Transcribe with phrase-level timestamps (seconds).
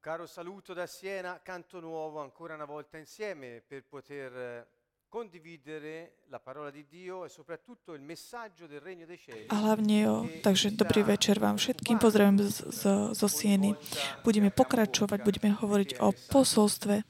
[0.00, 4.66] Caro saluto da Siena, canto nuovo ancora una volta insieme per poter eh,
[5.10, 9.44] condividere la parola di Dio e soprattutto il messaggio del regno dei cieli.
[9.52, 12.82] A hlavne, o, takže dobrý večer vám všetkým, pozdravujem z, z,
[13.12, 13.76] zo Sieny.
[14.24, 17.04] Budeme pokračovať, budeme hovoriť o posolstve,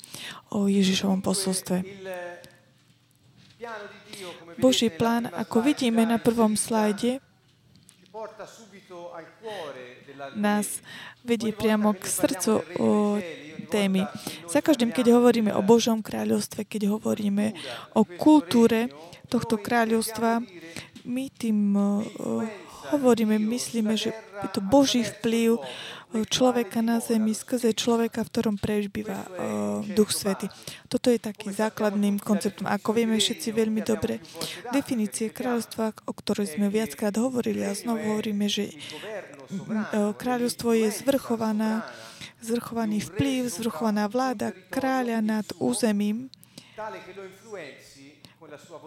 [0.51, 1.87] o Ježišovom posolstve.
[4.59, 7.23] Boží plán, ako vidíme na prvom slajde,
[10.35, 10.83] nás
[11.23, 12.53] vedie priamo k srdcu
[12.83, 12.89] o
[13.71, 14.03] témy.
[14.51, 17.55] Za každým, keď hovoríme o Božom kráľovstve, keď hovoríme
[17.95, 18.91] o kultúre
[19.31, 20.43] tohto kráľovstva,
[21.07, 21.79] my tým
[22.93, 25.63] hovoríme, myslíme, že je to Boží vplyv o,
[26.27, 29.27] človeka na zemi skrze človeka, v ktorom prežbýva o,
[29.95, 30.51] Duch Svety.
[30.91, 32.67] Toto je taký základným konceptom.
[32.67, 34.19] Ako vieme všetci veľmi dobre,
[34.75, 38.75] definície kráľovstva, o ktorej sme viackrát hovorili a znovu hovoríme, že
[39.95, 41.87] o, kráľovstvo je zvrchovaná,
[42.43, 46.33] zvrchovaný vplyv, zvrchovaná vláda kráľa nad územím,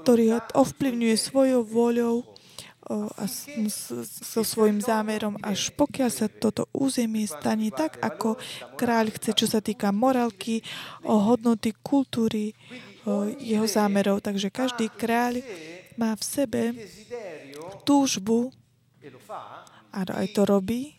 [0.04, 2.33] ktorý ovplyvňuje svojou voľou
[2.90, 3.26] a
[4.24, 8.36] so svojím zámerom, až pokiaľ sa toto územie stane tak, ako
[8.76, 10.60] kráľ chce, čo sa týka morálky,
[11.08, 12.52] hodnoty kultúry,
[13.40, 14.20] jeho zámerov.
[14.20, 15.40] Takže každý kráľ
[15.96, 16.62] má v sebe
[17.88, 18.52] túžbu,
[19.94, 20.98] a aj to robí,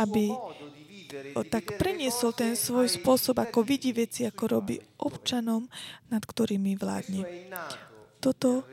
[0.00, 0.32] aby
[1.48, 5.64] tak preniesol ten svoj spôsob, ako vidí veci, ako robí občanom,
[6.12, 7.24] nad ktorými vládne.
[8.18, 8.66] Toto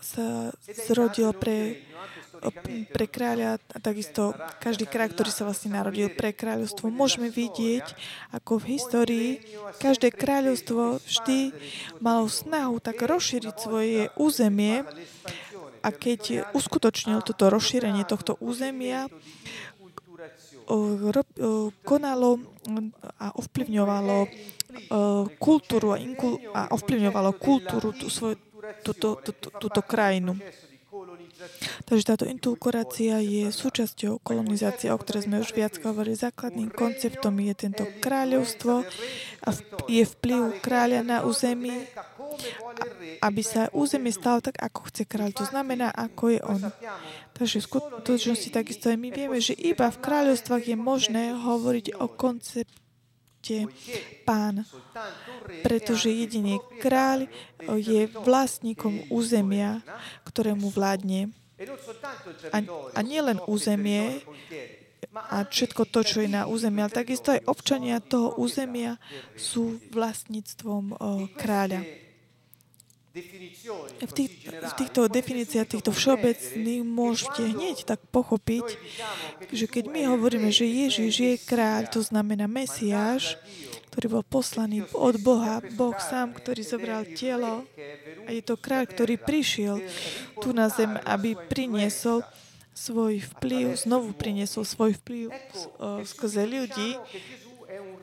[0.00, 0.54] sa
[0.86, 1.82] zrodil pre,
[2.94, 4.30] pre kráľa a takisto
[4.62, 6.86] každý kráľ, ktorý sa vlastne narodil pre kráľovstvo.
[6.90, 7.86] Môžeme vidieť,
[8.30, 9.30] ako v histórii
[9.82, 11.50] každé kráľovstvo vždy
[11.98, 14.86] malo snahu tak rozšíriť svoje územie
[15.82, 19.06] a keď uskutočnil toto rozšírenie tohto územia,
[21.82, 22.30] konalo
[23.16, 24.18] a ovplyvňovalo
[25.40, 28.36] kultúru a, inkul- a ovplyvňovalo kultúru tú svoju,
[28.82, 29.18] túto,
[29.58, 30.36] túto, krajinu.
[31.86, 36.18] Takže táto inkulkurácia je súčasťou kolonizácie, o ktorej sme už viac hovorili.
[36.18, 38.82] Základným konceptom je tento kráľovstvo
[39.46, 39.48] a
[39.86, 41.86] je vplyv kráľa na území,
[43.22, 45.30] aby sa územie stalo tak, ako chce kráľ.
[45.38, 46.62] To znamená, ako je on.
[47.38, 52.10] Takže v skutočnosti takisto aj my vieme, že iba v kráľovstvách je možné hovoriť o
[52.10, 52.87] koncepte
[54.28, 57.30] pán, un re pretože jedine kráľ
[57.78, 59.80] je vlastníkom územia,
[60.26, 61.32] ktorému vládne.
[62.54, 62.58] A,
[62.94, 64.02] a nie len ciò che il územie
[65.14, 68.98] a všetko to, čo je na území, ale takisto aj občania toho územia
[69.34, 70.94] sú vlastníctvom
[71.34, 72.07] kráľa.
[73.98, 74.32] V, tých,
[74.78, 78.66] týchto definíciách, týchto všeobecných môžete hneď tak pochopiť,
[79.50, 83.36] že keď my hovoríme, že Ježiš je kráľ, to znamená Mesiáš,
[83.90, 87.66] ktorý bol poslaný od Boha, Boh sám, ktorý zobral telo
[88.24, 89.82] a je to kráľ, ktorý prišiel
[90.38, 92.22] tu na zem, aby priniesol
[92.78, 95.34] svoj vplyv, znovu priniesol svoj vplyv
[96.06, 96.94] skrze ľudí.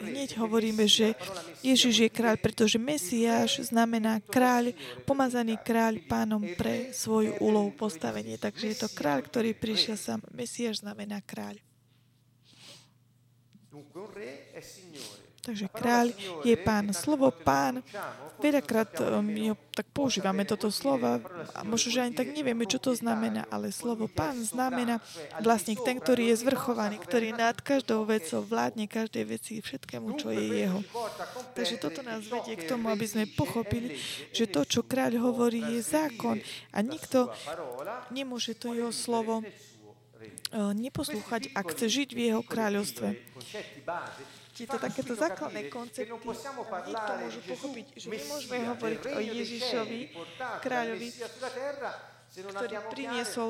[0.01, 1.15] Hneď hovoríme, že
[1.61, 4.75] Ježiš je kráľ, pretože Mesiáš znamená kráľ,
[5.07, 8.35] pomazaný kráľ pánom pre svoju úlohu postavenie.
[8.35, 10.19] Takže je to kráľ, ktorý prišiel sám.
[10.33, 11.61] Mesiáš znamená kráľ.
[13.75, 15.14] Dunque un re è signore.
[15.45, 16.09] Takže kráľ
[16.41, 16.89] je pán.
[16.89, 17.85] Slovo pán,
[18.41, 21.21] veľakrát um, my tak používame toto slovo
[21.53, 24.97] a možno, že ani tak nevieme, čo to znamená, ale slovo pán znamená
[25.45, 30.65] vlastník, ten, ktorý je zvrchovaný, ktorý nad každou vecou vládne každej veci, všetkému, čo je
[30.65, 30.81] jeho.
[31.53, 34.01] Takže toto nás vedie k tomu, aby sme pochopili,
[34.33, 36.41] že to, čo kráľ hovorí, je zákon
[36.73, 37.29] a nikto
[38.09, 43.13] nemôže to jeho slovo uh, neposlúchať, ak chce žiť v jeho kráľovstve.
[44.55, 46.07] Tieto takéto základné koncepty?
[46.07, 49.99] Nikto môže pochopiť, že nemôžeme hovoriť o Ježišovi,
[50.63, 51.07] kráľovi,
[52.35, 53.49] ktorý priniesol,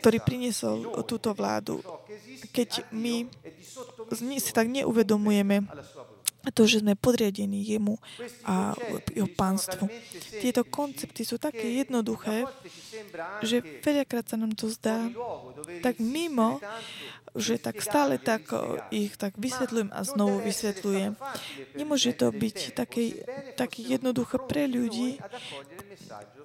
[0.00, 1.84] ktorý priniesol túto vládu.
[2.48, 3.28] Keď my
[4.40, 5.68] si tak neuvedomujeme
[6.48, 8.00] to, že sme podriadení jemu
[8.48, 8.72] a
[9.12, 9.92] jeho pánstvu.
[10.40, 12.48] Tieto koncepty sú také jednoduché,
[13.44, 15.12] že veľakrát sa nám to zdá
[15.84, 16.56] tak mimo,
[17.36, 21.12] že tak stále tak o, ich tak vysvetľujem a znovu vysvetľujem.
[21.78, 23.22] Nemôže to byť také,
[23.54, 25.20] také jednoduché pre ľudí,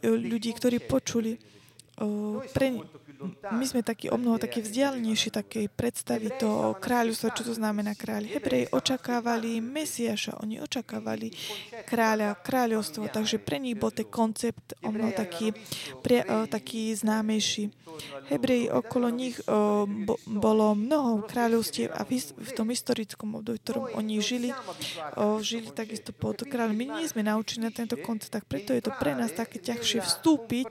[0.06, 1.42] ľudí, ktorí počuli
[1.98, 2.78] o, pre,
[3.52, 8.28] my sme takí o mnoho takí vzdialenejší takej predstavy toho kráľovstva, čo to znamená kráľ.
[8.28, 11.32] Hebrej očakávali Mesiaša, oni očakávali
[11.88, 15.56] kráľa, kráľovstvo, takže pre nich bol ten koncept o mnoho taký,
[16.02, 17.72] pre, o, taký známejší.
[18.28, 23.64] Hebrej okolo nich o, bo, bolo mnoho kráľovstiev a v, v tom historickom období, v
[23.64, 24.50] ktorom oni žili,
[25.16, 26.76] o, žili takisto pod kráľom.
[26.76, 30.04] My nie sme naučení na tento koncept, tak preto je to pre nás také ťažšie
[30.04, 30.70] vstúpiť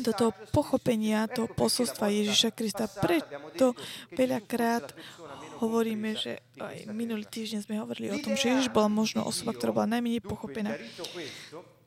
[0.00, 2.84] do toho pochopenia toho posolstva Ježiša Krista.
[2.88, 3.72] Preto
[4.12, 4.92] veľakrát
[5.62, 9.72] hovoríme, že aj minulý týždeň sme hovorili o tom, že Ježiš bola možno osoba, ktorá
[9.72, 10.76] bola najmenej pochopená.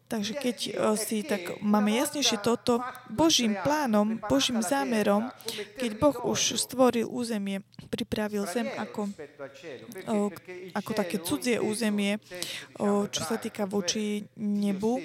[0.08, 0.58] Takže keď
[0.96, 2.80] si tak máme jasnejšie toto,
[3.12, 5.28] Božím plánom, Božím zámerom,
[5.76, 7.60] keď Boh už stvoril územie,
[7.92, 9.12] pripravil zem ako,
[10.72, 12.24] ako také cudzie územie,
[13.12, 15.04] čo sa týka voči nebu,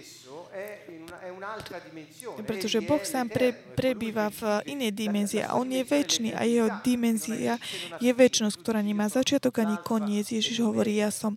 [2.47, 7.59] pretože Boh sám pre, prebýva v inej dimenzii a On je väčší a jeho dimenzia
[8.01, 10.29] je väčšnosť, ktorá nemá začiatok ani koniec.
[10.33, 11.37] Ježiš hovorí, ja som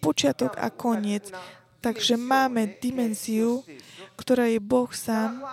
[0.00, 1.28] počiatok a koniec.
[1.84, 3.62] Takže máme dimenziu,
[4.18, 5.44] ktorá je Boh sám,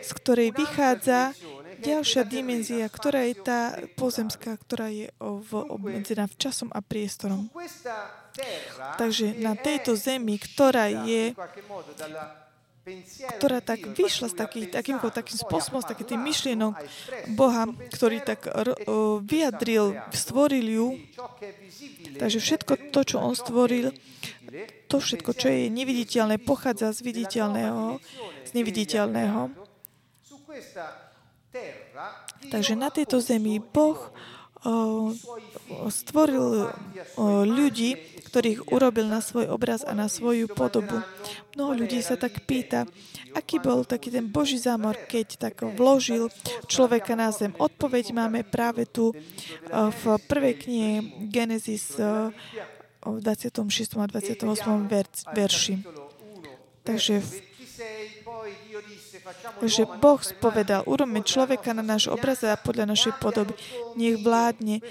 [0.00, 1.36] z ktorej vychádza
[1.84, 3.60] ďalšia dimenzia, ktorá je tá
[3.98, 7.52] pozemská, ktorá je v, obmedzená v časom a priestorom.
[8.96, 11.36] Takže na tejto zemi, ktorá je
[13.40, 16.76] ktorá tak vyšla s taký, takým, takým spôsobom, s takým myšlienok
[17.32, 17.64] Boha,
[17.96, 18.44] ktorý tak
[19.24, 20.88] vyjadril, stvoril ju.
[22.20, 23.88] Takže všetko to, čo on stvoril,
[24.86, 27.98] to všetko, čo je neviditeľné, pochádza z viditeľného,
[28.44, 29.48] z neviditeľného.
[32.52, 34.12] Takže na tejto zemi Boh
[35.88, 36.68] stvoril
[37.48, 40.98] ľudí, ktorých urobil na svoj obraz a na svoju podobu.
[41.54, 42.82] Mnoho ľudí sa tak pýta,
[43.30, 46.26] aký bol taký ten Boží zámor, keď tak vložil
[46.66, 47.54] človeka na zem.
[47.54, 49.14] Odpoveď máme práve tu
[49.70, 50.92] v prvej knihe
[51.30, 54.02] Genesis v 26.
[54.02, 54.50] a 28.
[55.30, 55.74] verši.
[56.82, 57.54] Takže v
[59.64, 63.56] že Boh spovedal, urobme človeka na náš obraz a podľa našej podoby.
[63.96, 64.84] Nech vládne.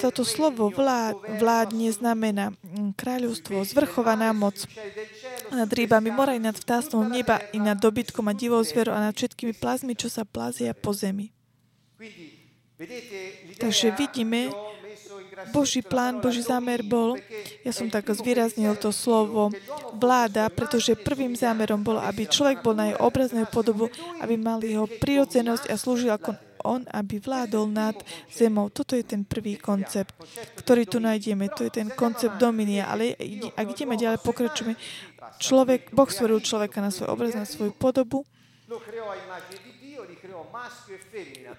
[0.00, 4.66] Toto slovo vlád, vládne znamená mm, kráľovstvo, zvrchovaná moc
[5.54, 9.14] nad rýbami mora i nad vtáctvom neba i nad dobytkom a divou zverou a nad
[9.14, 11.30] všetkými plazmi, čo sa plazia po zemi.
[13.62, 14.50] Takže vidíme,
[15.50, 17.18] Boží plán, Boží zámer bol,
[17.66, 19.50] ja som tak zvýraznil to slovo
[19.98, 23.90] vláda, pretože prvým zámerom bolo, aby človek bol na jeho obraznej podobu,
[24.22, 27.94] aby mal jeho prirodzenosť a slúžil ako on, aby vládol nad
[28.32, 28.72] zemou.
[28.72, 30.16] Toto je ten prvý koncept,
[30.58, 31.52] ktorý tu nájdeme.
[31.54, 32.88] To je ten koncept dominia.
[32.88, 33.14] Ale
[33.54, 34.74] ak ideme ďalej, pokračujeme.
[35.38, 38.24] Človek, boh stvoril človeka na svoj obraz, na svoju podobu.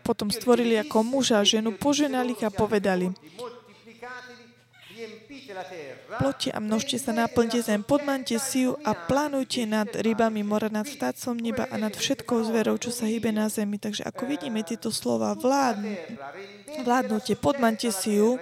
[0.02, 3.14] Potom stvorili ako muža a ženu, poženali a povedali,
[6.16, 10.88] Plote a množte sa, naplňte zem, podmante si ju a plánujte nad rybami mora, nad
[10.88, 13.76] vtácom neba a nad všetkou zverou, čo sa hýbe na zemi.
[13.76, 15.96] Takže ako vidíme tieto slova, vládnu,
[16.88, 18.40] vládnute, podmante si ju,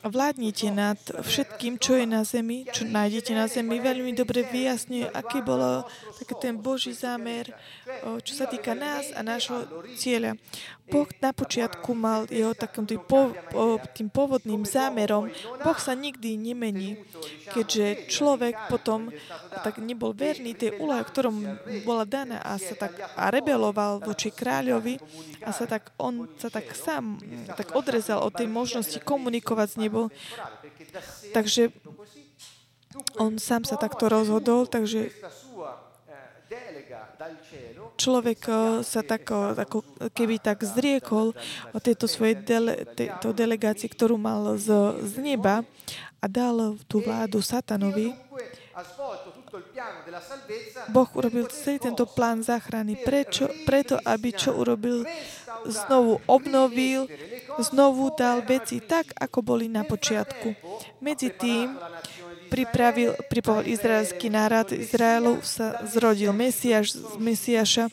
[0.00, 3.76] vládnite nad všetkým, čo je na zemi, čo nájdete na zemi.
[3.82, 5.84] Veľmi dobre vyjasňuje, aký bol
[6.20, 7.48] taký ten Boží zámer,
[8.20, 9.64] čo sa týka nás a nášho
[9.96, 10.36] cieľa.
[10.90, 13.32] Boh na počiatku mal jeho takým tým, po,
[13.94, 15.30] tým pôvodným zámerom.
[15.62, 17.00] Boh sa nikdy nemení,
[17.56, 19.08] keďže človek potom
[19.64, 21.46] tak nebol verný tej úlohe, ktorom
[21.86, 24.98] bola daná a sa tak a rebeloval voči kráľovi
[25.46, 27.22] a sa tak on sa tak sám
[27.54, 30.06] tak odrezal od tej možnosti komunikovať s nebom.
[31.30, 31.70] Takže
[33.22, 35.14] on sám sa takto rozhodol, takže
[38.00, 39.84] človek eh, sa tak, ako
[40.16, 41.36] keby tak zriekol
[41.76, 45.60] o tejto svojej dele, tejto delegácii, ktorú mal z, z neba
[46.20, 48.16] a dal tú vládu satanovi,
[50.94, 52.96] Boh urobil celý tento plán záchrany.
[53.02, 53.50] Prečo?
[53.66, 55.04] Preto, aby čo urobil?
[55.68, 57.04] Znovu obnovil,
[57.60, 60.56] znovu dal veci tak, ako boli na počiatku.
[61.04, 61.76] Medzi tým
[62.50, 67.86] pripravil, pripravil izraelský národ Izraelu, sa zrodil Mesiaš, Mesiaša,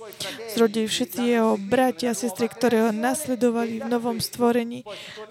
[0.57, 4.81] zrodili všetci jeho bratia a sestry, ktoré ho nasledovali v novom stvorení.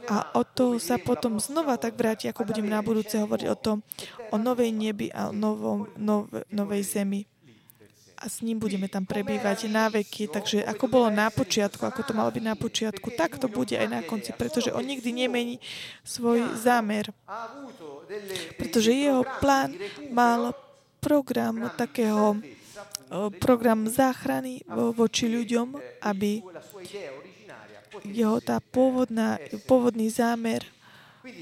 [0.06, 3.76] A o to sa potom znova tak vráti, ako budem na budúce hovoriť o tom,
[4.30, 7.26] o novej nebi a novom, nove, novej zemi
[8.16, 10.32] a s ním budeme tam prebývať na veky.
[10.32, 13.88] Takže ako bolo na počiatku, ako to malo byť na počiatku, tak to bude aj
[13.88, 15.60] na konci, pretože on nikdy nemení
[16.00, 17.12] svoj zámer.
[18.56, 19.76] Pretože jeho plán
[20.10, 20.56] mal
[20.98, 22.40] program takého
[23.38, 26.42] program záchrany voči ľuďom, aby
[28.02, 29.38] jeho tá pôvodná,
[29.70, 30.66] pôvodný zámer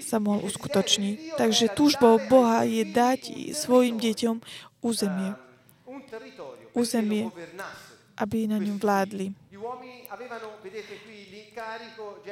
[0.05, 1.41] sa mohol uskutočniť.
[1.41, 4.41] Takže túžbou Boha je dať svojim deťom
[4.85, 5.37] územie.
[6.75, 7.31] Územie,
[8.19, 9.31] aby na ňom vládli.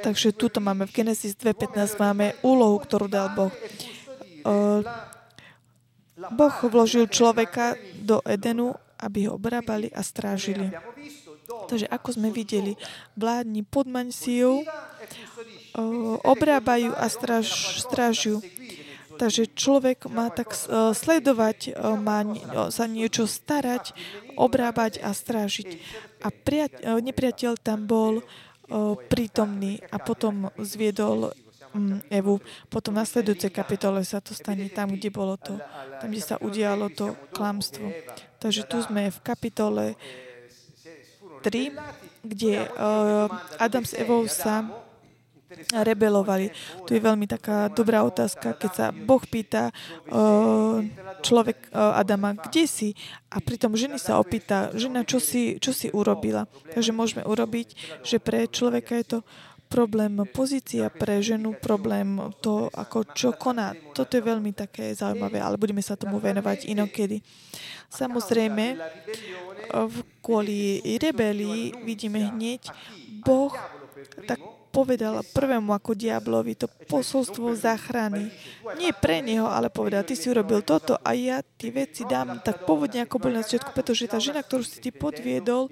[0.03, 3.53] Takže tuto máme v Genesis 2.15 máme úlohu, ktorú dal Boh.
[6.13, 10.71] Boh vložil človeka do Edenu, aby ho obrábali a strážili.
[11.43, 12.75] Takže ako sme videli,
[13.15, 14.63] vládni pod Mansiou
[16.23, 18.39] obrábajú a stráž, strážujú.
[19.23, 20.51] Takže človek má tak
[20.91, 22.27] sledovať, má
[22.67, 23.95] sa niečo starať,
[24.35, 25.79] obrábať a strážiť.
[26.27, 26.27] A
[26.99, 28.19] nepriateľ tam bol
[29.07, 31.31] prítomný a potom zviedol
[31.71, 32.43] mm, Evu.
[32.67, 35.55] Potom v nasledujúcej kapitole sa to stane tam, kde bolo to,
[36.03, 37.95] tam, kde sa udialo to klamstvo.
[38.43, 39.95] Takže tu sme v kapitole
[41.47, 42.67] 3, kde
[43.55, 44.82] Adam s Evou sa
[45.71, 46.49] rebelovali.
[46.85, 49.69] Tu je veľmi taká dobrá otázka, keď sa Boh pýta
[51.23, 52.89] človek Adama, kde si?
[53.33, 56.45] A pritom ženy sa opýta, žena, čo si, čo si urobila?
[56.73, 59.19] Takže môžeme urobiť, že pre človeka je to
[59.73, 63.73] problém pozícia pre ženu, problém to, ako čo koná.
[63.97, 67.25] Toto je veľmi také zaujímavé, ale budeme sa tomu venovať inokedy.
[67.89, 68.77] Samozrejme,
[70.21, 72.69] kvôli rebelii vidíme hneď,
[73.25, 73.49] Boh
[74.29, 74.37] tak
[74.73, 78.33] povedal prvému ako diablovi to posolstvo záchrany.
[78.81, 82.65] Nie pre neho, ale povedal, ty si urobil toto a ja tie veci dám tak
[82.65, 85.69] pôvodne, ako boli na začiatku, pretože tá žena, ktorú si ty podviedol,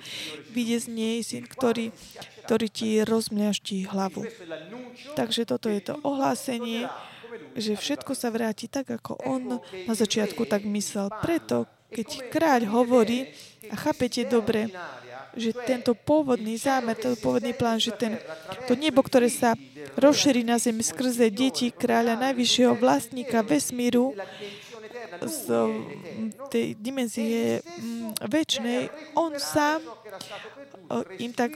[0.54, 1.90] vidie z nej syn, ktorý,
[2.46, 4.22] ktorý ti rozmľaští hlavu.
[5.18, 6.86] Takže toto je to ohlásenie,
[7.58, 9.58] že všetko sa vráti tak, ako on
[9.90, 11.10] na začiatku tak myslel.
[11.26, 13.34] Preto, keď kráľ hovorí,
[13.72, 14.68] a chápete dobre,
[15.36, 18.20] že tento pôvodný zámer, tento pôvodný plán, že ten,
[18.68, 19.56] to nebo, ktoré sa
[19.96, 24.16] rozšíri na zemi skrze deti kráľa, najvyššieho vlastníka vesmíru,
[25.22, 25.46] z
[26.50, 27.62] tej dimenzie
[28.26, 29.84] väčšnej, on sám
[31.20, 31.56] im tak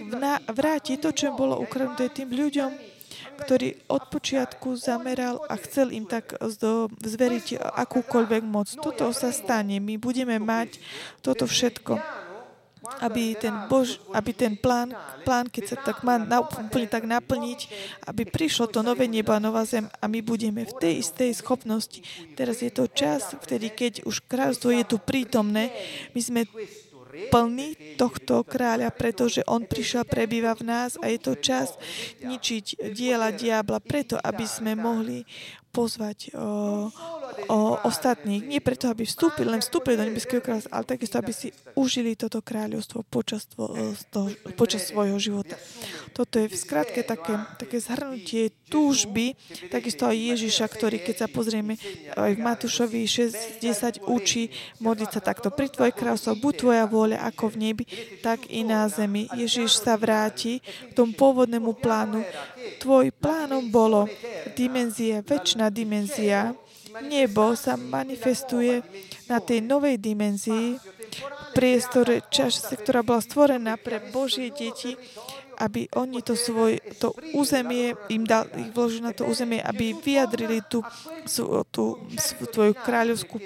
[0.53, 2.71] vráti to, čo bolo ukradnuté tým ľuďom,
[3.41, 6.35] ktorý od počiatku zameral a chcel im tak
[7.03, 8.69] zveriť akúkoľvek moc.
[8.79, 9.79] Toto sa stane.
[9.83, 10.79] My budeme mať
[11.19, 11.99] toto všetko
[13.01, 14.93] aby ten, Bož, aby ten plán,
[15.25, 17.59] plán, keď sa tak má úplne tak naplniť,
[18.09, 21.99] aby prišlo to nové neba, nová zem a my budeme v tej istej schopnosti.
[22.37, 25.73] Teraz je to čas, vtedy, keď už kráľstvo je tu prítomné,
[26.13, 26.41] my sme
[27.31, 31.79] plný tohto kráľa, pretože on prišiel, prebýva v nás a je to čas
[32.19, 35.23] ničiť diela diabla, preto aby sme mohli
[35.75, 36.87] pozvať o,
[37.51, 38.47] o ostatných.
[38.47, 42.39] Nie preto, aby vstúpili, len vstúpili do nebeského kráľovstva, ale takisto, aby si užili toto
[42.39, 45.59] kráľovstvo počas, to, počas svojho života.
[46.15, 49.35] Toto je v skratke také, také zhrnutie túžby,
[49.67, 51.75] takisto aj Ježiša, ktorý, keď sa pozrieme
[52.15, 54.47] aj v Matúšovi 6.10 učí
[54.79, 55.51] modliť sa takto.
[55.51, 57.83] Pri Tvoje kráľovstvo, buď Tvoja vôľa ako v nebi,
[58.23, 59.27] tak i na zemi.
[59.35, 62.23] Ježiš sa vráti k tomu pôvodnému plánu.
[62.81, 64.09] Tvoj plánom bolo
[64.53, 66.53] dimenzie, väčšina dimenzia,
[67.03, 68.79] nebo sa manifestuje
[69.27, 70.79] na tej novej dimenzii,
[71.55, 74.99] priestore, čase, ktorá bola stvorená pre Božie deti,
[75.55, 80.59] aby oni to svoj, to územie, im dal, ich vložili na to územie, aby vyjadrili
[80.67, 80.83] tú,
[81.71, 83.39] tú, tú tvoju kráľovskú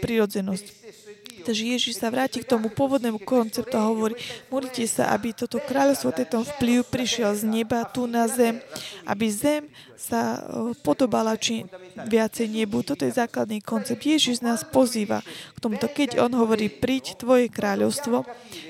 [1.49, 1.57] prírodzenosť.
[1.59, 4.15] Takže Ježiš sa vráti k tomu pôvodnému konceptu a hovorí,
[4.53, 8.61] modlite sa, aby toto kráľovstvo, tento vplyv prišiel z neba tu na zem,
[9.05, 9.63] aby zem
[9.99, 10.39] sa
[10.85, 11.67] podobala či
[12.07, 12.85] viacej nebu.
[12.85, 13.99] Toto je základný koncept.
[13.99, 15.91] Ježiš nás pozýva k tomuto.
[15.91, 18.23] Keď on hovorí, príď tvoje kráľovstvo,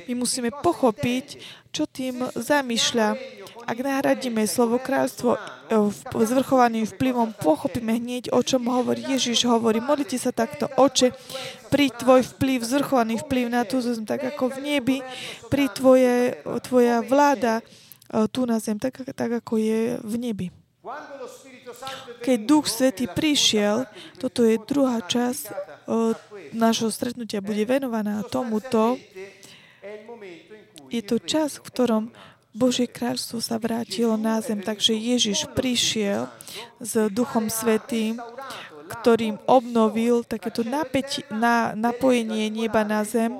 [0.09, 3.13] my musíme pochopiť, čo tým zamýšľa
[3.69, 5.39] ak nahradíme slovo kráľstvo e,
[6.25, 9.45] zvrchovaným vplyvom, pochopíme hneď, o čom hovorí Ježiš.
[9.45, 11.13] Hovorí, modlite sa takto, oče,
[11.69, 14.97] pri tvoj vplyv, zvrchovaný vplyv na tú zem, tak ako v nebi,
[15.53, 20.47] pri tvoje, tvoja vláda e, tu na zem, tak, tak ako je v nebi.
[22.25, 23.85] Keď Duch Svetý prišiel,
[24.17, 25.53] toto je druhá časť e,
[26.57, 28.97] nášho stretnutia, bude venovaná tomuto.
[30.89, 32.03] Je to čas, v ktorom
[32.59, 36.27] Božie kráľstvo sa vrátilo na zem, takže Ježiš prišiel
[36.83, 38.19] s Duchom Svetým,
[38.89, 43.39] ktorým obnovil takéto napäť, na, napojenie neba na zem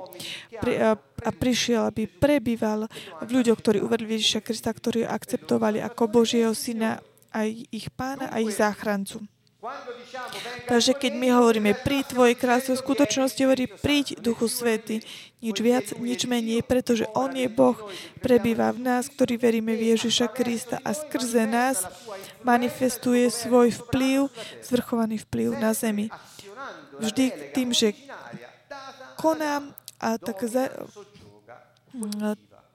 [0.62, 2.88] pri, a, a prišiel, aby prebýval
[3.20, 7.02] v ľuďoch, ktorí uverili Ježiša Krista, ktorí akceptovali ako Božieho syna
[7.34, 9.20] aj ich pána a ich záchrancu.
[10.64, 15.04] Takže keď my hovoríme pri Tvoje kráľstvo, v skutočnosti hovorí príď Duchu Svety.
[15.44, 17.76] Nič viac, nič menej, pretože On je Boh,
[18.24, 21.84] prebýva v nás, ktorí veríme v Ježiša Krista a skrze nás
[22.40, 24.32] manifestuje svoj vplyv,
[24.64, 26.08] zvrchovaný vplyv na zemi.
[27.00, 27.92] Vždy tým, že
[29.16, 30.72] konám a tak za,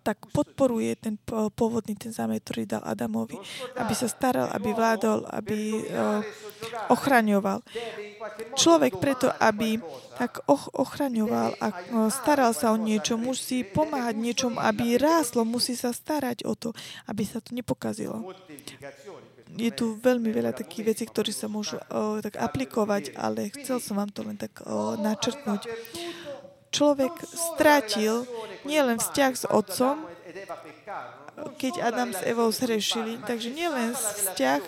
[0.05, 1.17] tak podporuje ten
[1.57, 3.41] pôvodný ten zámer, ktorý dal Adamovi,
[3.73, 6.21] aby sa staral, aby vládol, aby uh,
[6.93, 7.65] ochraňoval.
[8.53, 9.81] Človek preto, aby
[10.13, 11.67] tak ochraňoval a
[12.13, 16.69] staral sa o niečo, musí pomáhať niečom, aby ráslo, musí sa starať o to,
[17.09, 18.21] aby sa to nepokazilo.
[19.55, 23.97] Je tu veľmi veľa takých vecí, ktoré sa môžu uh, tak aplikovať, ale chcel som
[23.97, 25.65] vám to len tak uh, načrtnúť
[26.75, 28.27] človek strátil
[28.67, 30.03] nielen vzťah s otcom,
[31.55, 34.61] keď Adam s Evou zhrešili, takže nielen vzťah,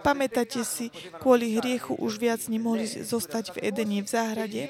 [0.00, 0.88] Pamätáte si,
[1.20, 4.62] kvôli hriechu už viac nemohli zostať v Edene v záhrade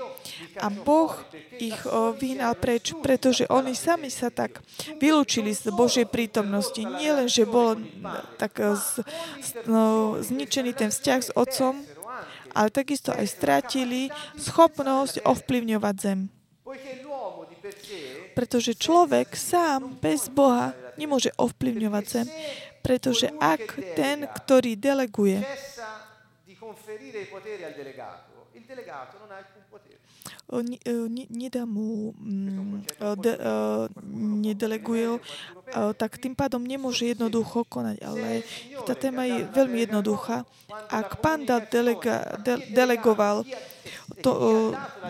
[0.59, 1.14] a Boh
[1.61, 1.78] ich
[2.19, 4.64] vyhnal preč, pretože oni sami sa tak
[4.99, 6.81] vylúčili z Božej prítomnosti.
[6.81, 7.76] Nie len, že bol
[8.40, 9.04] tak z,
[9.69, 11.78] no, zničený ten vzťah s otcom,
[12.52, 16.28] ale takisto aj strátili schopnosť ovplyvňovať zem.
[18.32, 22.26] Pretože človek sám bez Boha nemôže ovplyvňovať zem,
[22.80, 25.44] pretože ak ten, ktorý deleguje,
[31.32, 32.85] nedá mu, mm,
[33.16, 33.32] de,
[34.44, 35.16] nedeleguje,
[35.97, 37.97] tak tým pádom nemôže jednoducho konať.
[38.04, 38.44] Ale
[38.85, 40.44] tá téma je veľmi jednoduchá.
[40.92, 43.49] Ak pán delega, de, delegoval
[44.21, 44.32] to,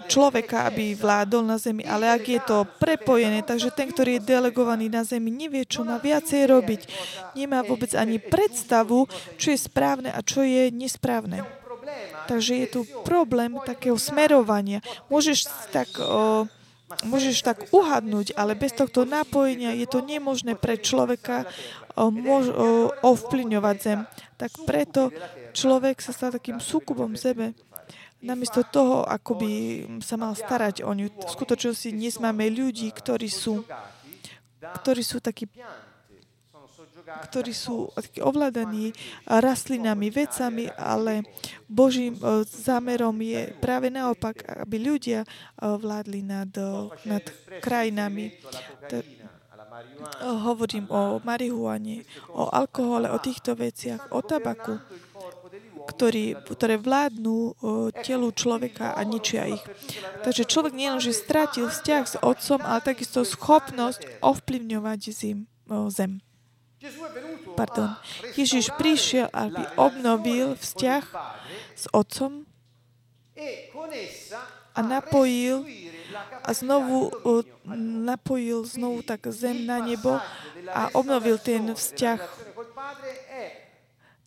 [0.06, 4.86] človeka, aby vládol na zemi, ale ak je to prepojené, takže ten, ktorý je delegovaný
[4.86, 6.80] na zemi, nevie, čo má viacej robiť.
[7.34, 11.61] Nemá vôbec ani predstavu, čo je správne a čo je nesprávne.
[12.28, 14.84] Takže je tu problém takého smerovania.
[15.08, 16.46] Môžeš tak, o,
[17.06, 21.48] môžeš tak uhadnúť, ale bez tohto napojenia je to nemožné pre človeka
[21.96, 22.38] o, o,
[23.04, 24.00] ovplyvňovať zem.
[24.36, 25.10] Tak preto
[25.52, 27.54] človek sa stal takým súkubom zeme.
[28.22, 29.50] Namiesto toho, ako by
[29.98, 31.10] sa mal starať o ňu.
[31.10, 33.66] V skutočnosti dnes máme ľudí, ktorí sú,
[34.62, 35.50] ktorí sú takí
[37.20, 38.96] ktorí sú ovládaní
[39.28, 41.26] rastlinami, vecami, ale
[41.72, 45.28] Božím e, zámerom je práve naopak, aby ľudia e,
[45.60, 47.24] vládli nad, e, nad
[47.64, 48.36] krajinami.
[50.20, 52.04] Hovorím o marihuane,
[52.36, 54.76] o alkohole, o týchto veciach, o tabaku,
[55.88, 57.56] ktorý, ktoré vládnu
[58.04, 59.64] telu človeka a ničia ich.
[60.28, 65.48] Takže človek nielenže strátil vzťah s otcom, ale takisto schopnosť ovplyvňovať zim,
[65.88, 66.20] zem.
[67.54, 67.94] Pardon.
[68.34, 71.04] Ježiš prišiel, aby obnovil vzťah
[71.78, 72.42] s Otcom
[74.72, 75.62] a napojil
[76.42, 77.14] a znovu
[78.02, 80.18] napojil znovu tak zem na nebo
[80.72, 82.20] a obnovil ten vzťah.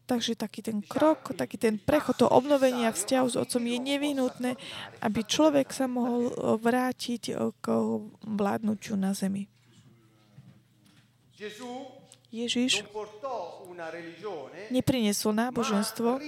[0.05, 4.53] Takže taký ten krok, taký ten prechod, to obnovenia vzťahu s Otcom je nevyhnutné,
[5.01, 6.29] aby človek sa mohol
[6.61, 7.65] vrátiť k
[8.21, 9.49] vládnutiu na zemi.
[12.35, 12.83] Ježiš
[14.67, 16.19] nepriniesol náboženstvo,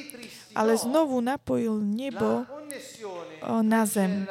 [0.55, 2.47] ale znovu napojil nebo
[3.59, 4.23] na zem.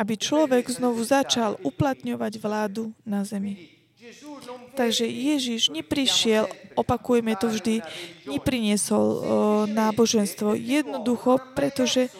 [0.00, 3.76] Aby človek znovu začal uplatňovať vládu na zemi.
[4.74, 7.78] Takže Ježiš neprišiel, opakujeme to vždy,
[8.26, 9.22] nepriniesol
[9.70, 10.58] náboženstvo.
[10.58, 12.10] Jednoducho, pretože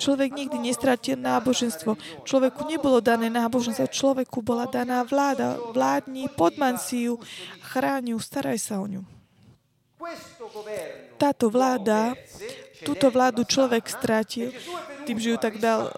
[0.00, 2.00] Človek nikdy nestratil náboženstvo.
[2.24, 5.60] Človeku nebolo dané náboženstvo, človeku bola daná vláda.
[5.76, 7.20] Vládni, podman si ju,
[7.60, 9.04] chráň ju, staraj sa o ňu.
[11.20, 12.16] Táto vláda,
[12.80, 14.56] túto vládu človek strátil,
[15.04, 15.92] tým, že ju tak dal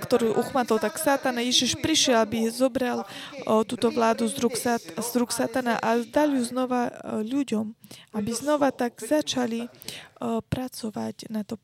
[0.00, 3.06] ktorú uchmatol, tak Satan Ježiš prišiel, aby zobral
[3.46, 7.72] o, túto vládu z rúk, sat, z rúk Satana a dal ju znova o, ľuďom,
[8.14, 11.56] aby znova tak začali o, pracovať na to,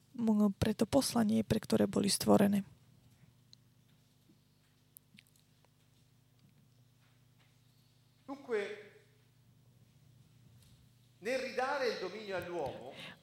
[0.57, 2.65] pre to poslanie, pre ktoré boli stvorené.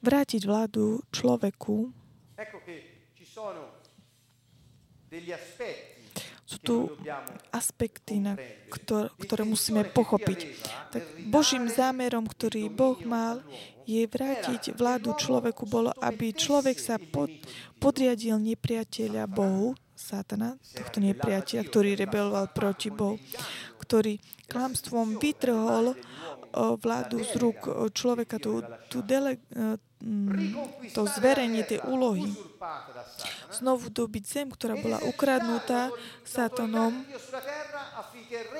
[0.04, 1.76] Vrátiť vládu človeku
[6.44, 6.76] sú tu
[7.48, 8.36] aspekty, na
[8.68, 10.38] ktor- ktoré musíme pochopiť.
[10.92, 11.02] Tak
[11.32, 13.40] Božím zámerom, ktorý Boh mal,
[13.84, 17.30] je vrátiť vládu človeku, bolo, aby človek sa pod,
[17.78, 23.14] podriadil nepriateľa Bohu, Satana, tohto nepriateľa, ktorý rebeloval proti Bohu,
[23.78, 24.18] ktorý
[24.50, 25.94] klamstvom vytrhol
[26.54, 29.38] vládu z rúk človeka, tú, tú dele,
[30.92, 32.28] to zverenie tej úlohy.
[33.52, 35.88] Znovu dobiť zem, ktorá bola ukradnutá
[36.24, 36.92] satanom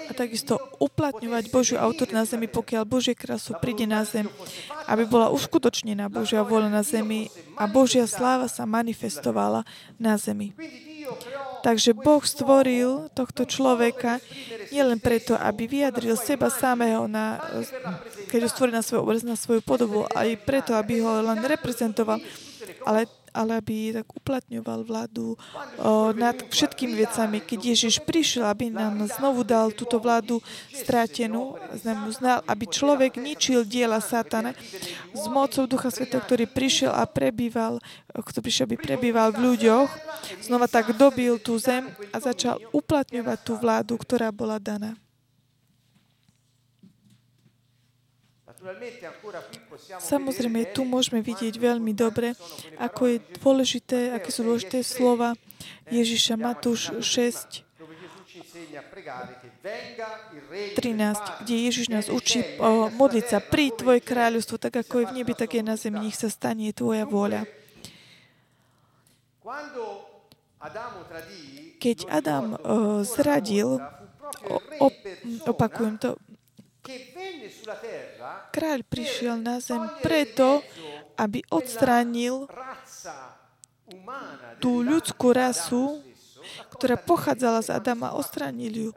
[0.09, 4.29] a takisto uplatňovať Božiu autor na zemi, pokiaľ Božie krásu príde na zem,
[4.89, 7.29] aby bola uskutočnená Božia voľa na zemi
[7.61, 9.69] a Božia sláva sa manifestovala
[10.01, 10.57] na zemi.
[11.65, 14.21] Takže Boh stvoril tohto človeka
[14.69, 17.41] nielen preto, aby vyjadril seba samého, na,
[18.29, 22.19] keď ho stvoril na svoj obraz, na svoju podobu, aj preto, aby ho len reprezentoval,
[22.85, 27.43] ale ale aby tak uplatňoval vládu o, nad všetkými vecami.
[27.43, 30.39] Keď Ježiš prišiel, aby nám znovu dal túto vládu
[30.71, 31.59] strátenú,
[32.15, 34.55] znal, aby človek ničil diela satana
[35.11, 37.83] s mocou Ducha Svetého, ktorý prišiel a prebýval,
[38.15, 39.91] ktorý prišiel, aby prebýval v ľuďoch,
[40.47, 44.95] znova tak dobil tú zem a začal uplatňovať tú vládu, ktorá bola daná.
[50.01, 52.33] Samozrejme, tu môžeme vidieť veľmi dobre,
[52.81, 55.37] ako je dôležité, aké sú dôležité slova
[55.93, 57.65] Ježiša Matúš 6,
[60.75, 65.15] 13, kde Ježiš nás učí o, modliť sa pri Tvoje kráľovstvo, tak ako je v
[65.23, 67.47] nebi, tak je na zemi, nech sa stane Tvoja vôľa.
[71.79, 73.79] Keď Adam o, zradil,
[74.51, 74.87] o,
[75.47, 76.19] opakujem to,
[78.53, 80.61] Kráľ prišiel na zem preto,
[81.17, 82.45] aby odstránil
[84.61, 86.05] tú ľudskú rasu,
[86.77, 88.91] ktorá pochádzala z Adama, odstránil ju.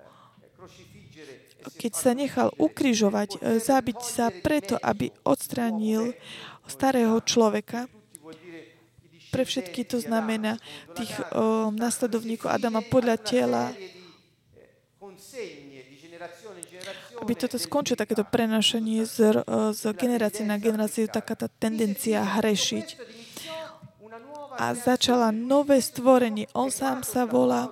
[1.68, 6.16] Keď sa nechal ukrižovať, e, zabiť sa preto, aby odstránil
[6.64, 7.92] starého človeka,
[9.32, 10.56] pre všetky to znamená
[10.96, 13.76] tých o, nasledovníkov Adama podľa tela,
[17.28, 19.44] aby toto skončilo, takéto prenašanie z,
[19.76, 22.96] z generácie na generáciu, taká tá tendencia hrešiť.
[24.56, 26.48] A začala nové stvorenie.
[26.56, 27.68] On sám sa volá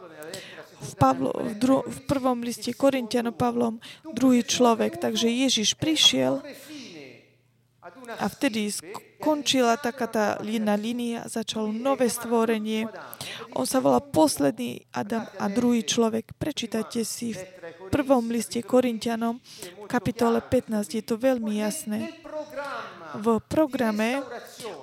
[0.83, 3.79] v, Pavlo, v, dru, v prvom liste Korintiano Pavlom
[4.11, 4.99] druhý človek.
[4.99, 6.43] Takže Ježiš prišiel
[8.07, 12.85] a vtedy skončila taká tá lína línia, začalo nové stvorenie.
[13.57, 16.37] On sa volá posledný Adam a druhý človek.
[16.37, 17.41] Prečítajte si v
[17.89, 19.41] prvom liste Korintianom,
[19.89, 22.13] kapitole 15, je to veľmi jasné.
[23.15, 24.19] V programe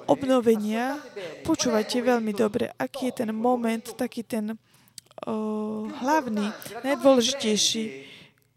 [0.09, 0.97] obnovenia,
[1.45, 6.49] počúvajte veľmi dobre, aký je ten moment, taký ten uh, hlavný,
[6.81, 7.83] najdôležitejší,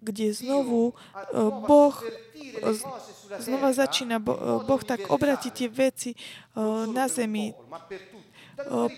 [0.05, 2.77] kde znovu uh, Boh uh,
[3.41, 6.13] znova začína Boh, boh tak obratí tie veci
[6.93, 7.51] na zemi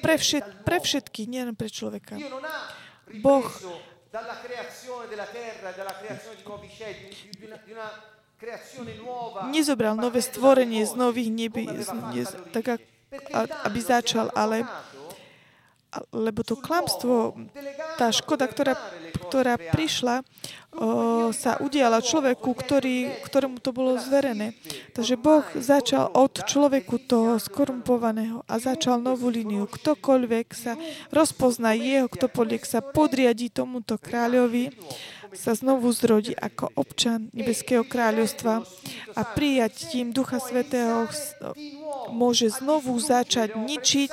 [0.04, 2.20] pre, všet, pre všetkých, nielen pre človeka.
[3.24, 3.48] Boh
[4.12, 7.90] dalla creazione della terra, dalla creazione di nuovi cieli, di una, di una
[8.38, 9.50] creazione nuova.
[9.50, 11.90] Nezobral nové stvorenie z nových nebí, z,
[12.24, 12.82] z, tak
[13.66, 14.64] aby začal, ale
[16.12, 17.34] lebo to klamstvo,
[17.96, 18.76] tá škoda, ktorá,
[19.28, 20.24] ktorá prišla,
[20.72, 24.56] o, sa udiala človeku, ktorý, ktorému to bolo zverené.
[24.96, 29.68] Takže Boh začal od človeku toho skorumpovaného a začal novú líniu.
[29.68, 30.80] Ktokoľvek sa
[31.12, 34.72] rozpozná jeho, ktokoľvek sa podriadi tomuto kráľovi,
[35.34, 38.64] sa znovu zrodí ako občan Nebeského kráľovstva
[39.16, 41.10] a prijať tým Ducha Svetého
[42.12, 44.12] môže znovu začať ničiť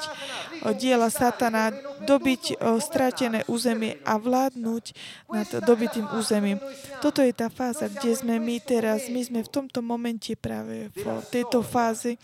[0.81, 1.71] diela satana,
[2.09, 4.85] dobiť stratené územie a vládnuť
[5.29, 6.59] nad dobitým územím.
[7.05, 9.07] Toto je tá fáza, kde sme my teraz.
[9.13, 12.17] My sme v tomto momente práve v tejto fáze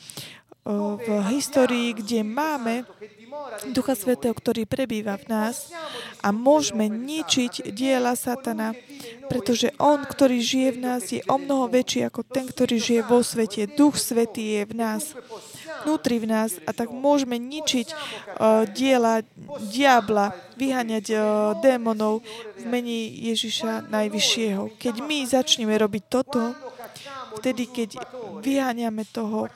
[0.65, 2.85] v histórii, kde máme
[3.71, 5.71] Ducha Svetého, ktorý prebýva v nás
[6.25, 8.75] a môžeme ničiť diela Satana,
[9.31, 13.23] pretože On, ktorý žije v nás, je o mnoho väčší ako ten, ktorý žije vo
[13.23, 13.71] svete.
[13.71, 15.03] Duch Svetý je v nás
[15.85, 19.25] vnútri v nás a tak môžeme ničiť uh, diela
[19.73, 21.21] diabla, vyháňať uh,
[21.59, 22.23] démonov
[22.61, 24.77] v mene Ježiša Najvyššieho.
[24.77, 26.53] Keď my začneme robiť toto,
[27.41, 27.91] vtedy, keď
[28.45, 29.51] vyháňame toho uh,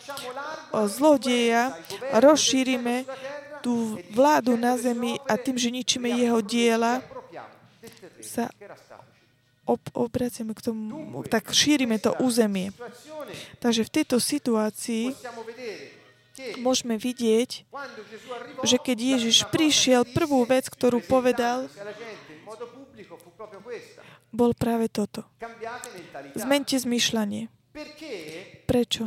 [0.88, 1.76] zlodeja,
[2.16, 3.04] rozšírime
[3.64, 7.00] tú vládu na zemi a tým, že ničíme jeho diela,
[8.20, 8.53] sa
[9.64, 12.68] ob- obraciame k tomu, tak šírime to územie.
[13.64, 15.16] Takže v tejto situácii
[16.61, 17.64] môžeme vidieť,
[18.68, 21.72] že keď Ježiš prišiel, prvú vec, ktorú povedal,
[24.35, 25.24] bol práve toto.
[26.37, 27.48] Zmente zmyšľanie.
[28.66, 29.03] Prečo?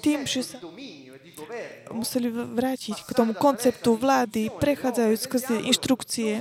[0.00, 0.56] Tým, že sa
[1.90, 6.40] museli vrátiť k tomu konceptu vlády, prechádzajúc skrze inštrukcie,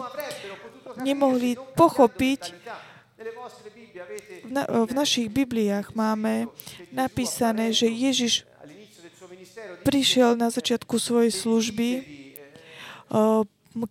[1.01, 2.53] nemohli pochopiť,
[4.49, 6.47] na, v našich Bibliách máme
[6.89, 8.47] napísané, že Ježiš
[9.83, 11.89] prišiel na začiatku svojej služby,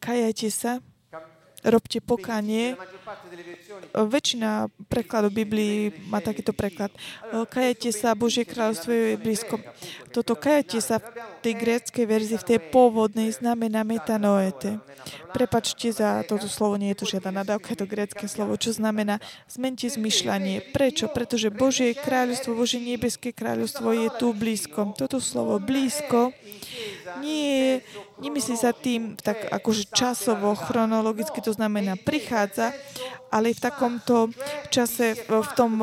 [0.01, 0.83] kajajte sa,
[1.69, 2.75] robte pokanie.
[3.95, 6.93] Väčšina prekladov Biblii má takýto preklad.
[7.31, 9.61] Kajajte sa, Božie kráľovstvo je blízko.
[10.13, 11.07] Toto kajajte sa v
[11.45, 14.81] tej gréckej verzii, v tej pôvodnej, znamená metanoete.
[15.33, 19.21] Prepačte za toto slovo, nie je to žiadna nadávka, je to grécké slovo, čo znamená
[19.49, 20.73] zmente zmyšľanie.
[20.73, 21.09] Prečo?
[21.13, 24.97] Pretože Božie kráľovstvo, Božie nebeské kráľovstvo je tu blízko.
[24.97, 26.33] Toto slovo blízko
[27.19, 27.83] nie,
[28.23, 32.73] nemyslí sa tým tak akože časovo, chronologicky, to znamená prichádza,
[33.29, 34.33] ale v takomto
[34.73, 35.77] čase, v tom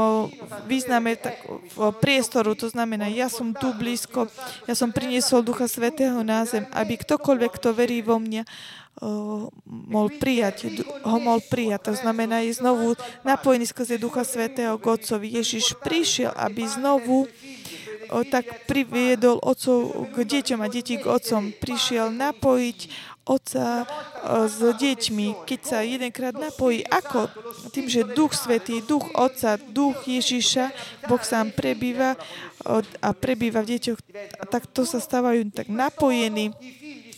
[0.65, 1.37] význame tak,
[1.77, 4.31] v priestoru, to znamená, ja som tu blízko,
[4.65, 8.43] ja som priniesol Ducha Svetého na zem, aby ktokoľvek, kto verí vo mňa,
[9.67, 10.71] mohol prijať,
[11.03, 11.91] ho mohol prijať.
[11.91, 12.95] To znamená, je znovu
[13.27, 15.35] napojený skrze Ducha Svetého k Otcovi.
[15.35, 17.27] Ježiš prišiel, aby znovu
[18.27, 21.53] tak priviedol otcov k deťom a deti k otcom.
[21.55, 22.79] Prišiel napojiť
[23.25, 25.49] otca o, s deťmi.
[25.49, 27.27] Keď sa jedenkrát napojí, ako?
[27.73, 30.69] Tým, že duch svetý, duch otca, duch Ježiša,
[31.09, 32.13] Boh sám prebýva
[32.69, 33.99] o, a prebýva v deťoch,
[34.53, 36.53] tak to sa stávajú tak napojení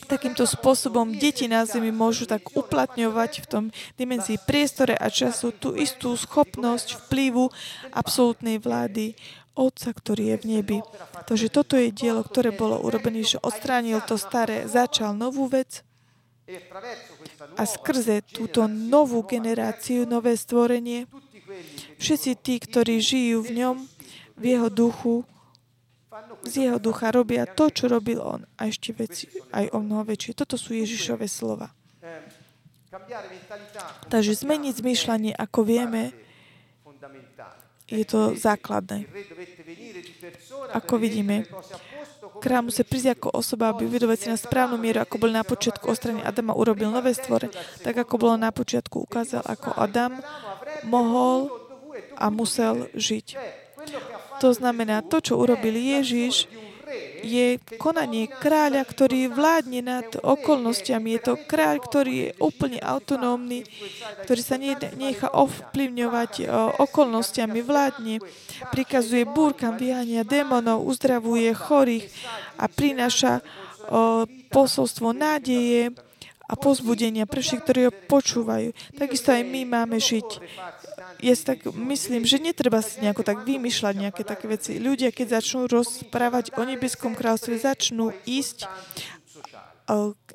[0.07, 3.63] takýmto spôsobom deti na Zemi môžu tak uplatňovať v tom
[3.99, 7.51] dimenzii priestore a času tú istú schopnosť vplyvu
[7.91, 9.19] absolútnej vlády
[9.57, 10.77] Otca, ktorý je v nebi.
[11.25, 15.81] Takže toto je dielo, ktoré bolo urobené, že odstránil to staré, začal novú vec
[17.59, 21.03] a skrze túto novú generáciu, nové stvorenie,
[21.99, 23.75] všetci tí, ktorí žijú v ňom,
[24.39, 25.27] v jeho duchu,
[26.47, 30.37] z jeho ducha robia to, čo robil on a ešte veci, aj o mnoho väčšie.
[30.37, 31.73] Toto sú Ježišové slova.
[34.07, 36.15] Takže zmeniť zmýšľanie, ako vieme,
[37.87, 39.07] je to základné.
[40.75, 41.47] Ako vidíme,
[42.43, 45.87] král musí prísť ako osoba, aby uvedol veci na správnu mieru, ako bol na počiatku
[45.87, 47.47] o strane Adama, urobil nové stvore,
[47.81, 50.19] tak ako bolo na počiatku, ukázal, ako Adam
[50.83, 51.47] mohol
[52.19, 53.39] a musel žiť.
[54.43, 56.51] To znamená, to, čo urobil Ježiš,
[57.27, 61.19] je konanie kráľa, ktorý vládne nad okolnostiami.
[61.19, 63.67] Je to kráľ, ktorý je úplne autonómny,
[64.23, 64.55] ktorý sa
[64.95, 66.43] nechá ovplyvňovať e,
[66.79, 68.23] okolnostiami, vládne,
[68.71, 72.07] prikazuje búrkam, vyháňa démonov, uzdravuje chorých
[72.55, 73.41] a prináša e,
[74.47, 75.91] posolstvo nádeje
[76.47, 78.71] a pozbudenia pre všetkých, ktorí ho počúvajú.
[78.95, 80.39] Takisto aj my máme žiť
[81.21, 84.77] ja si tak myslím, že netreba si nejako tak vymýšľať nejaké také veci.
[84.77, 88.69] Ľudia, keď začnú rozprávať o nebeskom kráľstve, začnú ísť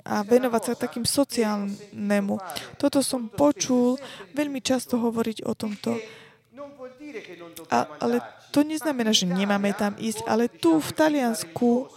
[0.02, 2.40] a venovať sa takým sociálnemu.
[2.80, 4.00] Toto som počul
[4.32, 6.00] veľmi často hovoriť o tomto.
[7.68, 11.88] A, ale to neznamená, že nemáme tam ísť, ale tu v Taliansku,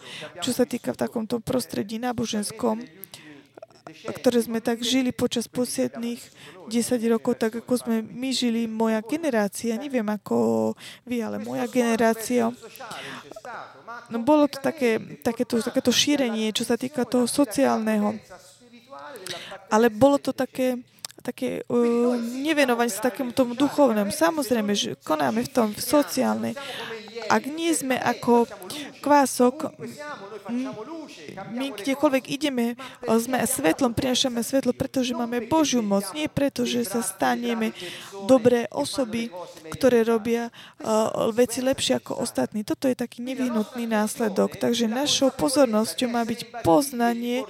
[0.44, 2.84] čo sa týka v takomto prostredí náboženskom,
[3.86, 6.18] ktoré sme tak žili počas posledných
[6.70, 10.74] 10 rokov, tak ako sme my žili, moja generácia, neviem ako
[11.06, 12.50] vy, ale moja generácia,
[14.10, 18.18] no bolo to také, takéto, takéto šírenie, čo sa týka toho sociálneho.
[19.70, 20.82] Ale bolo to také,
[21.22, 24.10] také uh, nevenovanie sa takému tomu duchovnému.
[24.10, 26.54] Samozrejme, že konáme v tom v sociálnej.
[27.30, 28.46] Ak nie sme ako
[29.02, 29.74] kvások,
[31.54, 37.02] my kdekoľvek ideme, sme svetlom, prinašame svetlo, pretože máme Božiu moc, nie preto, že sa
[37.02, 37.74] staneme
[38.30, 39.34] dobré osoby,
[39.74, 40.54] ktoré robia
[41.34, 42.62] veci lepšie ako ostatní.
[42.62, 44.58] Toto je taký nevyhnutný následok.
[44.58, 47.46] Takže našou pozornosťou má byť poznanie,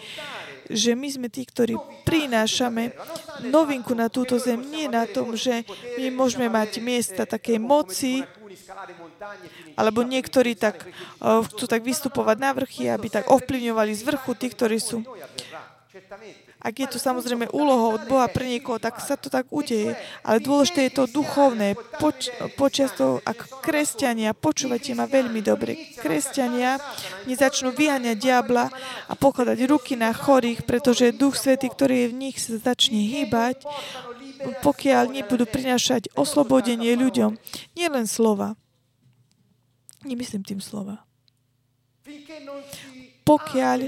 [0.66, 1.78] že my sme tí, ktorí
[2.10, 2.98] prinášame
[3.46, 5.62] novinku na túto zem, nie na tom, že
[6.02, 8.26] my môžeme mať miesta takej moci,
[9.76, 14.54] alebo niektorí tak uh, chcú tak vystupovať na vrchy, aby tak ovplyvňovali z vrchu tých,
[14.56, 15.04] ktorí sú.
[16.66, 19.94] Ak je to samozrejme úlohou od Boha pre niekoho, tak sa to tak udeje.
[20.26, 21.78] Ale dôležité je to duchovné.
[22.02, 26.82] Poč- počas toho, ak kresťania, počúvate ma veľmi dobre, kresťania
[27.30, 28.74] nezačnú vyháňať diabla
[29.06, 33.62] a pokladať ruky na chorých, pretože Duch Svetý, ktorý je v nich, sa začne hýbať,
[34.66, 37.38] pokiaľ nebudú prinášať oslobodenie ľuďom.
[37.78, 38.58] Nie len slova.
[40.06, 41.02] Nemyslím tým slova.
[43.26, 43.80] Pokiaľ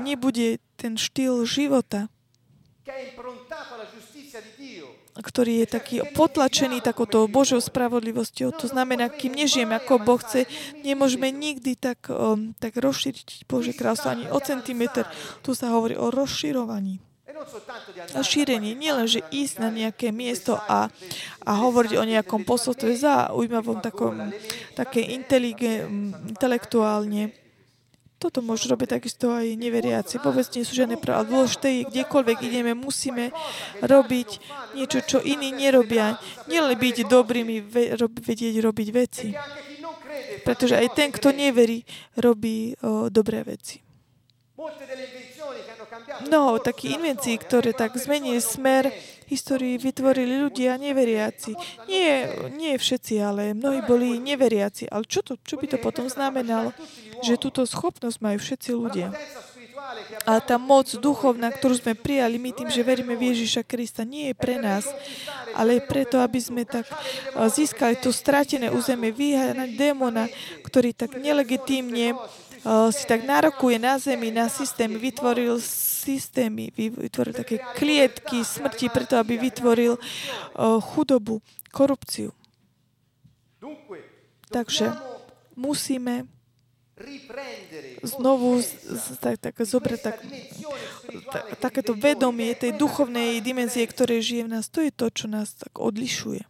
[0.00, 2.08] nebude ten štýl života,
[5.16, 8.52] ktorý je taký potlačený takouto Božou spravodlivosťou.
[8.52, 10.44] To znamená, kým nežijeme ako Boh chce,
[10.84, 15.08] nemôžeme nikdy tak, um, tak rozšíriť Bože kráľstvo ani o centimetr.
[15.40, 17.05] Tu sa hovorí o rozširovaní.
[18.16, 20.88] A šírenie nie len, ísť na nejaké miesto a,
[21.44, 24.32] a hovoriť o nejakom posolstve zaujímavom, takom,
[24.72, 27.36] také intelektuálne.
[28.16, 30.16] Toto môžu robiť takisto aj neveriaci.
[30.24, 31.28] Vôbec nie sú žiadne práva.
[31.28, 33.28] Dôležité je, kdekoľvek ideme, musíme
[33.84, 34.40] robiť
[34.72, 36.16] niečo, čo iní nerobia.
[36.48, 37.60] Nielen byť dobrými,
[38.16, 39.36] vedieť robiť veci.
[40.48, 41.84] Pretože aj ten, kto neverí,
[42.16, 43.84] robí o, dobré veci.
[46.32, 48.88] No, takých invencií, ktoré tak zmenili smer
[49.26, 51.52] histórii, vytvorili ľudia neveriaci.
[51.90, 54.86] Nie, nie všetci, ale mnohí boli neveriaci.
[54.88, 56.70] Ale čo, to, čo by to potom znamenalo?
[57.26, 59.10] Že túto schopnosť majú všetci ľudia.
[60.26, 64.30] A tá moc duchovná, ktorú sme prijali my tým, že veríme v Ježiša Krista, nie
[64.30, 64.82] je pre nás,
[65.54, 66.90] ale je preto, aby sme tak
[67.34, 70.26] získali to stratené územie, vyháňať démona,
[70.66, 72.18] ktorý tak nelegitímne
[72.90, 75.62] si tak nárokuje na zemi, na systém, vytvoril
[76.06, 79.98] systémy, vytvoril také klietky smrti, preto aby vytvoril
[80.94, 81.42] chudobu,
[81.74, 82.30] korupciu.
[84.46, 84.94] Takže
[85.58, 86.30] musíme
[88.06, 88.62] znovu
[89.20, 90.16] tak, tak, zobrať tak,
[91.28, 94.70] tak, takéto vedomie tej duchovnej dimenzie, ktoré žije v nás.
[94.72, 96.46] To je to, čo nás tak odlišuje.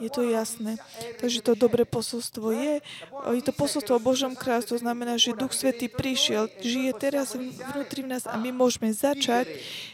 [0.00, 0.76] Je to jasné.
[1.20, 2.84] Takže to dobré posolstvo je.
[3.32, 4.76] Je to posolstvo o Božom kráľstve.
[4.76, 9.48] To znamená, že Duch Svetý prišiel, žije teraz vnútri v nás a my môžeme začať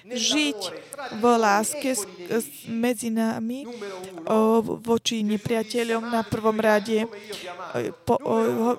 [0.06, 0.58] žiť
[1.18, 1.94] v láske
[2.66, 3.66] medzi nami
[4.82, 7.06] voči nepriateľom na prvom rade.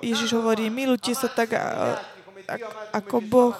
[0.04, 1.56] Ježiš hovorí, milujte sa tak,
[2.92, 3.56] ako Boh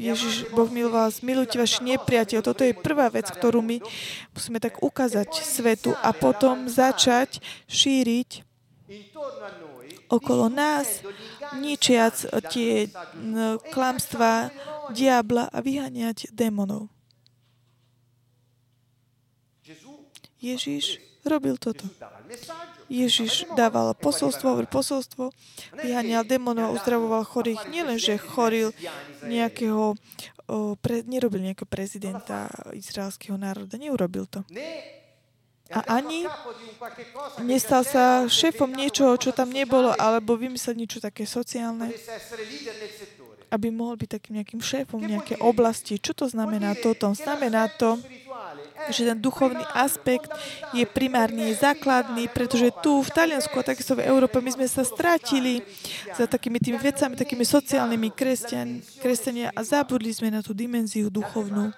[0.00, 2.40] Ježiš, Boh miloval vás, milujte vaši nepriateľ.
[2.40, 3.84] Toto je prvá vec, ktorú my
[4.32, 8.48] musíme tak ukázať svetu a potom začať šíriť
[10.08, 11.04] okolo nás,
[11.60, 12.16] ničiac
[12.48, 12.88] tie
[13.70, 14.48] klamstvá
[14.96, 16.88] diabla a vyháňať démonov.
[20.40, 21.84] Ježiš robil toto.
[22.90, 25.30] Ježiš dával posolstvo, hovoril posolstvo,
[25.78, 27.68] vyháňal démonov, uzdravoval chorých.
[27.70, 28.74] Nielen, choril
[29.26, 29.94] nejakého,
[30.48, 34.42] o, pre, nerobil nejakého prezidenta izraelského národa, neurobil to.
[35.70, 36.26] A ani
[37.46, 41.94] nestal sa šéfom niečoho, čo tam nebolo, alebo vymyslel niečo také sociálne,
[43.54, 46.02] aby mohol byť takým nejakým šéfom v nejakej oblasti.
[46.02, 47.14] Čo to znamená toto?
[47.14, 48.02] Znamená to,
[48.88, 50.32] že ten duchovný aspekt
[50.72, 54.80] je primárny, je základný, pretože tu v Taliansku a takisto v Európe my sme sa
[54.80, 55.60] strátili
[56.16, 61.74] za takými tými vecami, takými sociálnymi kresťan, kresťania a zabudli sme na tú dimenziu duchovnú.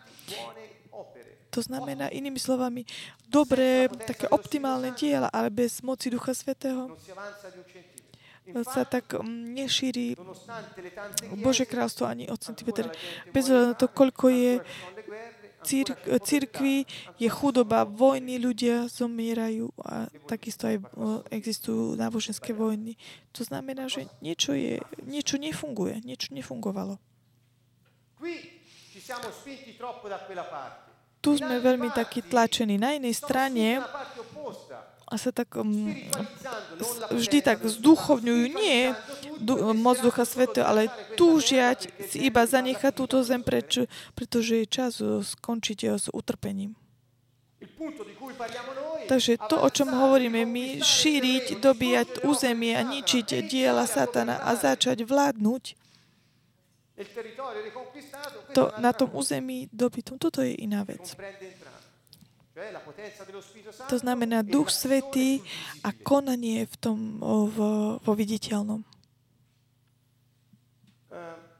[1.53, 2.89] To znamená, inými slovami,
[3.29, 6.89] dobré, také optimálne diela, ale bez moci Ducha Svetého
[8.67, 10.19] sa tak mm, nešíri
[11.39, 12.91] Bože kráľstvo ani od centimetr.
[13.31, 14.53] Bez na to, koľko je
[15.63, 15.87] cír,
[16.23, 16.85] církvi
[17.17, 20.83] je chudoba, vojny, ľudia zomierajú a takisto aj
[21.31, 22.99] existujú náboženské vojny.
[23.33, 26.99] To znamená, že niečo, je, niečo nefunguje, niečo nefungovalo.
[31.23, 32.83] Tu sme veľmi takí tlačení.
[32.83, 33.79] Na inej strane
[35.17, 35.93] sa tak um,
[37.13, 38.93] vždy tak zduchovňujú, nie
[39.41, 43.85] du, moc Ducha Svetého, ale túžiať si iba zanechať túto zem, preč,
[44.17, 46.77] pretože je čas uh, skončiť uh, s utrpením.
[49.07, 55.07] Takže to, o čom hovoríme my, šíriť, dobíjať územie a ničiť diela satana a začať
[55.07, 55.79] vládnuť,
[58.53, 61.17] to na tom území dobytom, toto je iná vec.
[63.89, 65.41] To znamená Duch Svetý
[65.81, 66.99] a konanie v tom,
[67.49, 68.85] vo, vo viditeľnom.
[71.09, 71.53] Ehm,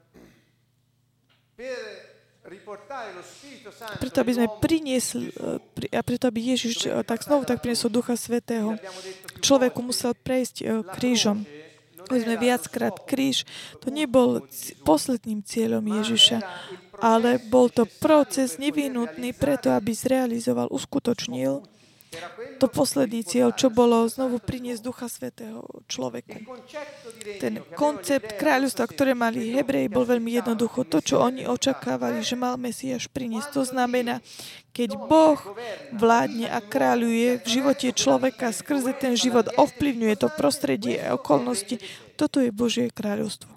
[3.97, 5.33] preto, aby sme priniesli,
[5.89, 8.77] a preto, aby Ježiš tak znovu tak priniesol Ducha Svetého,
[9.41, 11.47] človeku musel prejsť e, krížom.
[12.11, 13.47] My sme viackrát kríž.
[13.79, 14.43] To nebol
[14.83, 16.43] posledným cieľom Ježiša
[17.03, 21.67] ale bol to proces nevyhnutný preto, aby zrealizoval, uskutočnil
[22.61, 26.45] to posledný cieľ, čo bolo znovu priniesť Ducha Svetého človeku.
[27.41, 30.85] Ten koncept kráľovstva, ktoré mali Hebreji, bol veľmi jednoducho.
[30.87, 34.21] To, čo oni očakávali, že mal Mesiáš priniesť, to znamená,
[34.71, 35.41] keď Boh
[35.91, 41.81] vládne a kráľuje v živote človeka, skrze ten život ovplyvňuje to prostredie a okolnosti,
[42.15, 43.49] toto je Božie kráľovstvo.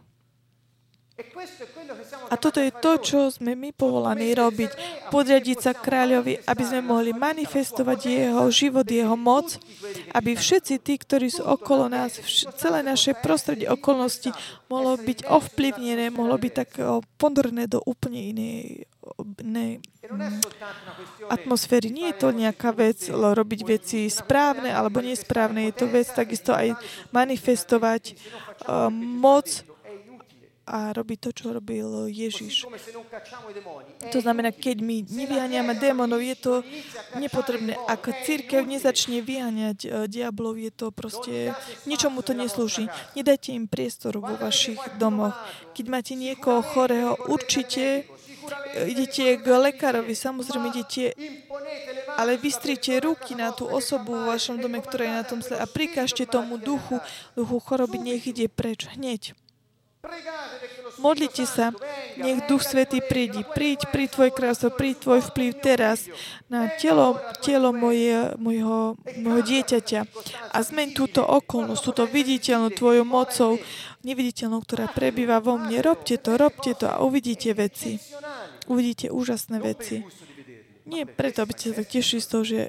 [2.30, 4.70] A toto je to, čo sme my povolaní robiť.
[5.14, 9.58] Podriadiť sa kráľovi, aby sme mohli manifestovať jeho život, jeho moc,
[10.12, 12.18] aby všetci tí, ktorí sú okolo nás,
[12.58, 14.34] celé naše prostredie okolnosti
[14.66, 16.70] mohlo byť ovplyvnené, mohlo byť tak
[17.16, 18.86] ponorné do úplne inej
[19.42, 19.78] ne,
[21.30, 21.90] atmosféry.
[21.90, 25.70] Nie je to nejaká vec robiť veci správne alebo nesprávne.
[25.70, 26.74] Je to vec takisto aj
[27.14, 28.14] manifestovať
[28.66, 29.46] uh, moc
[30.66, 32.66] a robiť to, čo robil Ježiš.
[34.10, 36.54] To znamená, keď my nevyháňame démonov, je to
[37.14, 37.78] nepotrebné.
[37.86, 41.54] Ak církev nezačne vyháňať uh, diablov, je to proste,
[41.86, 42.90] ničomu to neslúži.
[43.14, 45.38] Nedajte im priestor vo vašich domoch.
[45.70, 48.10] Keď máte niekoho chorého, určite
[48.86, 51.14] idete k lekárovi, samozrejme idete,
[52.18, 55.66] ale vystrite ruky na tú osobu v vašom dome, ktorá je na tom zle a
[55.66, 56.98] prikážte tomu duchu,
[57.38, 59.34] duchu choroby, nech ide preč hneď.
[60.96, 61.76] Modlite sa,
[62.16, 63.44] nech Duch Svetý prídi.
[63.44, 66.08] Príď pri Tvoj kráľstvo, príď Tvoj vplyv teraz
[66.48, 70.00] na telo, telo moje, mojho, mojho dieťaťa
[70.54, 73.60] a zmeň túto okolnosť, túto viditeľnú Tvojou mocou,
[74.06, 75.84] neviditeľnou, ktorá prebýva vo mne.
[75.84, 78.00] Robte to, robte to a uvidíte veci.
[78.66, 80.00] Uvidíte úžasné veci.
[80.86, 82.60] Nie preto, aby ste sa tak tešili z toho, že,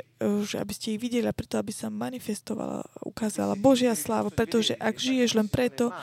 [0.42, 4.98] že aby ste ich videli, a preto, aby sa manifestovala, ukázala Božia sláva, pretože ak
[4.98, 5.94] žiješ len preto,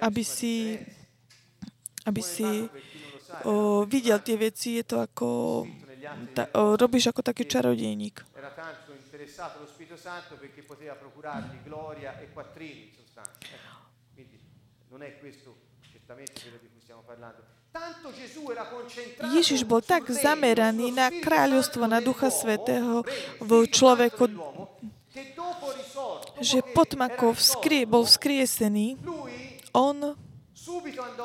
[0.00, 0.78] aby si,
[2.06, 2.66] aby si
[3.44, 5.28] o, videl tie veci, je to ako,
[6.34, 8.24] ta, o, robíš ako taký čarodejník.
[19.36, 23.04] Ježiš bol tak zameraný na kráľovstvo, na Ducha Svetého
[23.38, 24.24] v človeku,
[26.40, 28.96] že potom ako vskrie, bol vzkriesený,
[29.72, 30.16] on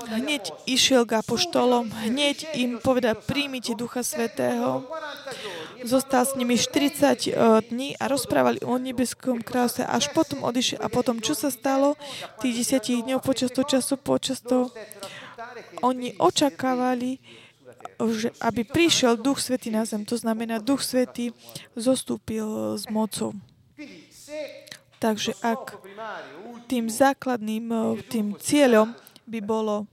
[0.07, 4.85] hneď išiel k apoštolom, hneď im povedal, príjmite Ducha Svetého.
[5.83, 7.35] Zostal s nimi 40 e,
[7.67, 9.83] dní a rozprávali o nebeskom kráľovstve.
[9.83, 10.79] Až potom odišiel.
[10.79, 11.99] A potom, čo sa stalo?
[12.39, 14.71] Tých 10 dňov počas toho času, počas toho
[15.83, 17.19] oni očakávali,
[17.99, 20.07] že aby prišiel Duch Svetý na zem.
[20.07, 21.35] To znamená, Duch Svetý
[21.75, 23.35] zostúpil s mocou.
[25.03, 25.83] Takže ak
[26.71, 28.95] tým základným tým cieľom
[29.27, 29.83] by bolo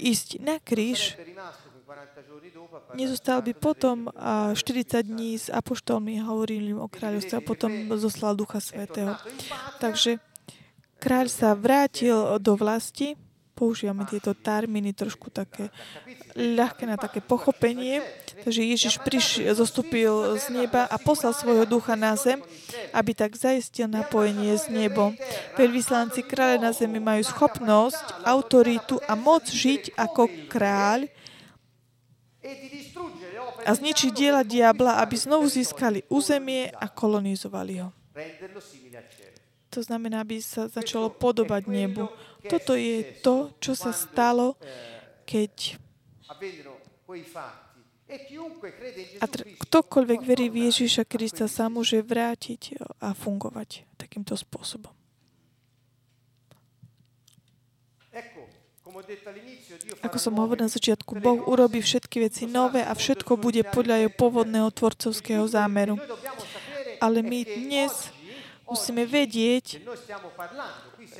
[0.00, 1.20] ísť na kríž,
[2.96, 4.56] nezostal by potom 40
[5.04, 9.12] dní s apoštolmi hovorili o kráľovstve a potom zoslal Ducha Svetého.
[9.76, 10.16] Takže
[10.96, 13.12] kráľ sa vrátil do vlasti,
[13.56, 15.68] používame tieto termíny trošku také
[16.36, 18.00] ľahké na také pochopenie.
[18.36, 22.44] Takže Ježiš prišiel, zostúpil z neba a poslal svojho ducha na zem,
[22.92, 25.16] aby tak zaistil napojenie s nebom.
[25.56, 31.08] Veľvyslanci kráľa na zemi majú schopnosť, autoritu a moc žiť ako kráľ
[33.66, 37.90] a zničiť diela diabla, aby znovu získali územie a kolonizovali ho.
[39.74, 42.08] To znamená, aby sa začalo podobať nebu.
[42.46, 44.56] Toto je to, čo sa stalo,
[45.26, 45.76] keď
[48.06, 54.94] a tr- ktokoľvek verí v Ježiša Krista sa môže vrátiť a fungovať takýmto spôsobom.
[60.00, 64.12] Ako som hovoril na začiatku, Boh urobí všetky veci nové a všetko bude podľa jeho
[64.14, 66.00] pôvodného tvorcovského zámeru.
[67.02, 67.92] Ale my dnes
[68.66, 69.80] musíme vedieť,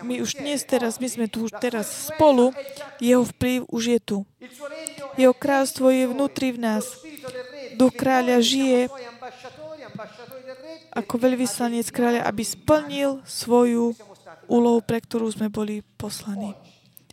[0.02, 2.50] my už dnes teraz, my sme tu už teraz spolu,
[2.98, 4.18] jeho vplyv už je tu.
[5.14, 6.84] Jeho kráľstvo je vnútri v nás.
[7.78, 8.90] Duch kráľa žije
[10.96, 13.92] ako veľvyslanec kráľa, aby splnil svoju
[14.48, 16.56] úlohu, pre ktorú sme boli poslaní.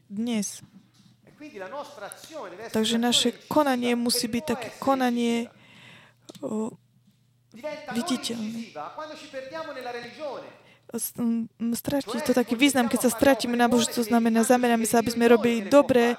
[0.07, 0.63] Dnes.
[2.71, 5.51] Takže naše konanie musí byť také konanie
[7.93, 8.73] viditeľný.
[11.73, 15.25] Stratí to taký význam, keď sa stratíme na Boží, to znamená, zameráme sa, aby sme
[15.25, 16.13] robili dobré,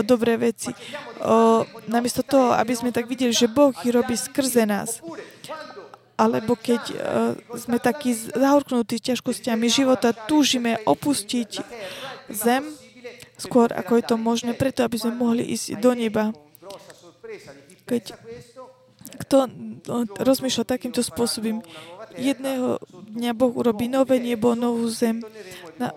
[0.00, 0.72] dobré veci.
[1.20, 5.04] O, namiesto toho, aby sme tak videli, že Boh ich robí skrze nás.
[6.18, 6.98] Alebo keď uh,
[7.54, 11.62] sme takí zahorknutí ťažkostiami života, túžime opustiť
[12.26, 12.66] zem,
[13.38, 16.34] skôr ako je to možné, preto aby sme mohli ísť do neba.
[17.86, 18.18] Keď
[19.08, 19.36] kto
[19.88, 21.64] no, rozmýšľa takýmto spôsobom,
[22.18, 22.82] jedného
[23.14, 25.22] dňa Boh urobí nové nebo, novú zem
[25.78, 25.94] na,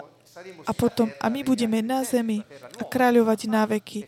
[0.66, 2.42] a potom, a my budeme na zemi
[2.80, 4.08] a kráľovať na veky.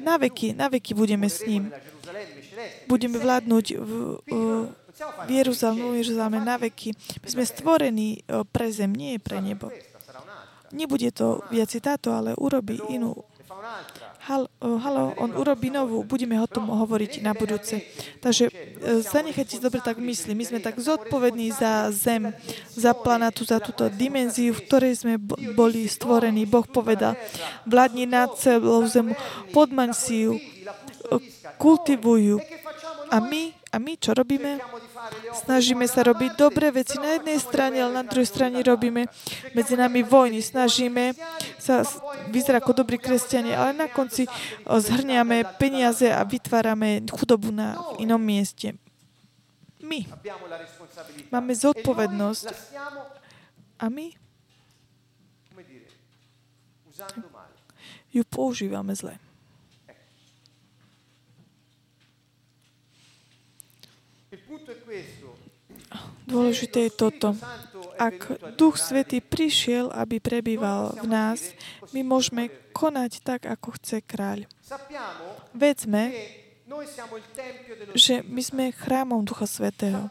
[0.00, 1.68] Na veky, na veky budeme s ním.
[2.88, 3.90] Budeme vládnuť v,
[4.24, 4.36] v,
[5.28, 6.96] Jeruzalemu, Jeruzaleme na veky.
[7.20, 9.68] My sme stvorení pre zem, nie pre nebo.
[10.74, 13.14] nebude to viac táto, ale urobí inú.
[14.24, 17.84] Uh, halo, on urobí novú, budeme o tom hovoriť na budúce.
[18.24, 20.32] Takže uh, zanechajte dobre tak mysli.
[20.32, 22.32] My sme tak zodpovední za zem,
[22.72, 25.20] za planetu, za túto dimenziu, v ktorej sme
[25.52, 26.48] boli stvorení.
[26.48, 27.20] Boh povedal,
[27.68, 29.12] vládni nad celou zemu,
[29.52, 30.40] podmaň si ju,
[31.60, 32.40] kultivujú.
[33.12, 34.56] A my, a my čo robíme?
[35.44, 39.08] Snažíme sa robiť dobré veci na jednej strane, ale na druhej strane robíme
[39.52, 40.40] medzi nami vojny.
[40.40, 41.12] Snažíme
[41.60, 41.84] sa
[42.30, 44.24] vyzerať ako dobrí kresťania, ale na konci
[44.64, 48.76] zhrniame peniaze a vytvárame chudobu na inom mieste.
[49.84, 50.08] My
[51.28, 52.46] máme zodpovednosť
[53.76, 54.06] a my
[58.14, 59.23] ju používame zle.
[66.24, 67.36] Dôležité je toto.
[67.94, 68.26] Ak
[68.58, 71.54] Duch Svetý prišiel, aby prebýval v nás,
[71.94, 74.48] my môžeme konať tak, ako chce kráľ.
[75.54, 76.10] Vedzme,
[77.94, 80.10] že my sme chrámom Ducha Svetého.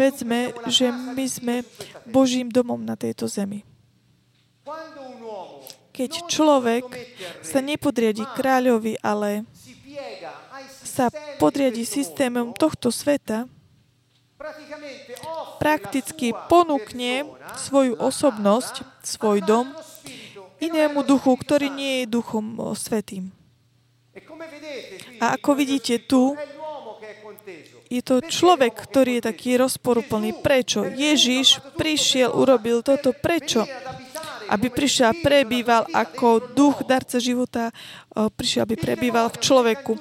[0.00, 1.54] Vedzme, že my sme
[2.08, 3.66] Božím domom na tejto zemi.
[5.94, 6.86] Keď človek
[7.44, 9.46] sa nepodriadi kráľovi, ale
[10.82, 13.50] sa podriadi systémom tohto sveta,
[15.62, 17.24] prakticky ponúkne
[17.56, 19.66] svoju osobnosť, svoj dom
[20.58, 23.30] inému duchu, ktorý nie je duchom svetým.
[25.18, 26.38] A ako vidíte tu,
[27.92, 30.34] je to človek, ktorý je taký rozporuplný.
[30.40, 30.88] Prečo?
[30.88, 33.14] Ježiš prišiel, urobil toto.
[33.14, 33.68] Prečo?
[34.44, 37.72] aby prišiel a prebýval ako duch, darca života,
[38.12, 39.92] prišiel, aby prebýval v človeku.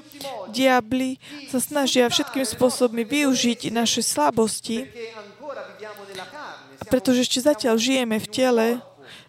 [0.54, 1.18] Diabli
[1.50, 4.86] sa snažia všetkými spôsobmi využiť naše slabosti,
[6.88, 8.68] pretože ešte zatiaľ žijeme v tele,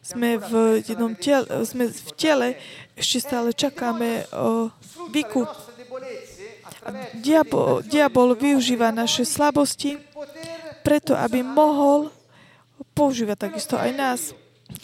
[0.04, 2.48] sme v jednom tele, sme v tele,
[2.92, 4.68] ešte stále čakáme o
[5.08, 5.48] výkup.
[7.16, 9.96] Diabol, diabol využíva naše slabosti
[10.84, 12.12] preto, aby mohol
[12.92, 14.20] používať takisto aj nás.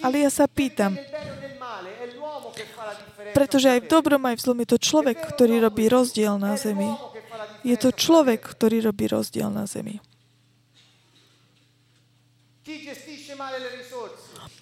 [0.01, 0.97] Ale ja sa pýtam,
[3.37, 6.91] pretože aj v dobrom, aj v zlom je to človek, ktorý robí rozdiel na zemi.
[7.62, 10.01] Je to človek, ktorý robí rozdiel na zemi.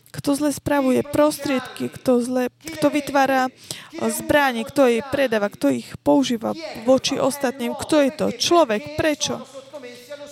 [0.08, 3.52] Kto zle spravuje prostriedky, kto, zle, kto vytvára
[3.94, 8.26] zbranie, kto ich predáva, kto ich používa voči ostatným, kto je to?
[8.34, 8.98] Človek.
[8.98, 9.44] Prečo?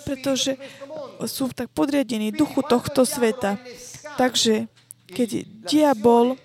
[0.03, 0.59] Pretože
[1.29, 3.63] sú tak podriadení duchu tohto sveta.
[4.17, 4.67] Takže
[5.07, 6.41] keď diabol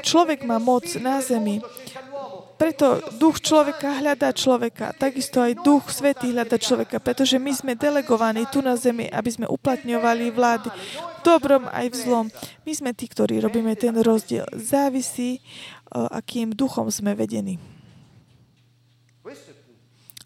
[0.00, 1.60] Človek má moc na zemi.
[2.60, 4.92] Preto duch človeka hľadá človeka.
[4.96, 7.00] Takisto aj duch svetý hľadá človeka.
[7.00, 11.96] Pretože my sme delegovaní tu na zemi, aby sme uplatňovali vlády v dobrom aj v
[11.96, 12.26] zlom.
[12.64, 14.44] My sme tí, ktorí robíme ten rozdiel.
[14.56, 15.40] Závisí,
[15.90, 17.58] akým duchom sme vedení.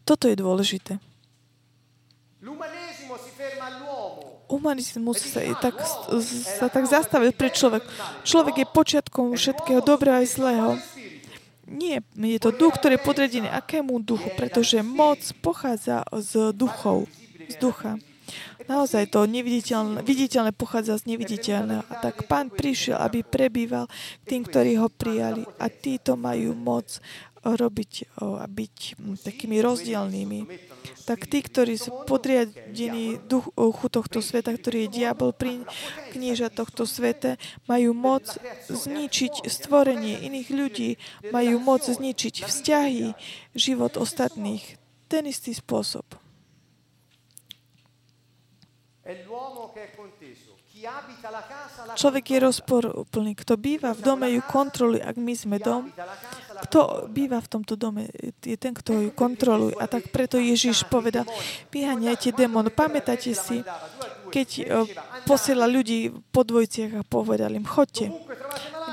[0.05, 1.01] Toto je dôležité.
[4.55, 5.75] Humanizmus sa, je tak,
[6.59, 7.83] sa tak zastavil pre človek.
[8.23, 10.71] Človek je počiatkom všetkého dobrého aj zlého.
[11.67, 17.11] Nie, je to duch, ktorý je podredený akému duchu, pretože moc pochádza z duchov,
[17.51, 17.99] z ducha.
[18.65, 21.85] Naozaj to neviditeľné, viditeľné pochádza z neviditeľného.
[21.85, 23.85] A tak pán prišiel, aby prebýval
[24.25, 25.45] tým, ktorí ho prijali.
[25.61, 27.01] A títo majú moc
[27.45, 28.77] robiť a byť
[29.21, 30.49] takými rozdielnými.
[31.05, 35.37] Tak tí, ktorí sú podriadení duchu tohto sveta, ktorý je diabol,
[36.17, 37.37] knieža tohto sveta,
[37.69, 38.25] majú moc
[38.73, 40.91] zničiť stvorenie iných ľudí,
[41.29, 43.13] majú moc zničiť vzťahy,
[43.53, 44.81] život ostatných.
[45.13, 46.09] Ten istý spôsob.
[51.95, 53.33] Človek je rozporúplný.
[53.37, 55.05] Kto býva v dome, ju kontroluje.
[55.05, 55.93] Ak my sme dom,
[56.65, 58.09] kto býva v tomto dome,
[58.41, 59.77] je ten, kto ju kontroluje.
[59.77, 61.29] A tak preto Ježiš povedal,
[61.69, 62.73] vyhaniajte démon.
[62.73, 63.61] Pamätáte si,
[64.33, 64.49] keď
[65.29, 68.11] posiela ľudí po dvojciach a povedal im, chodte.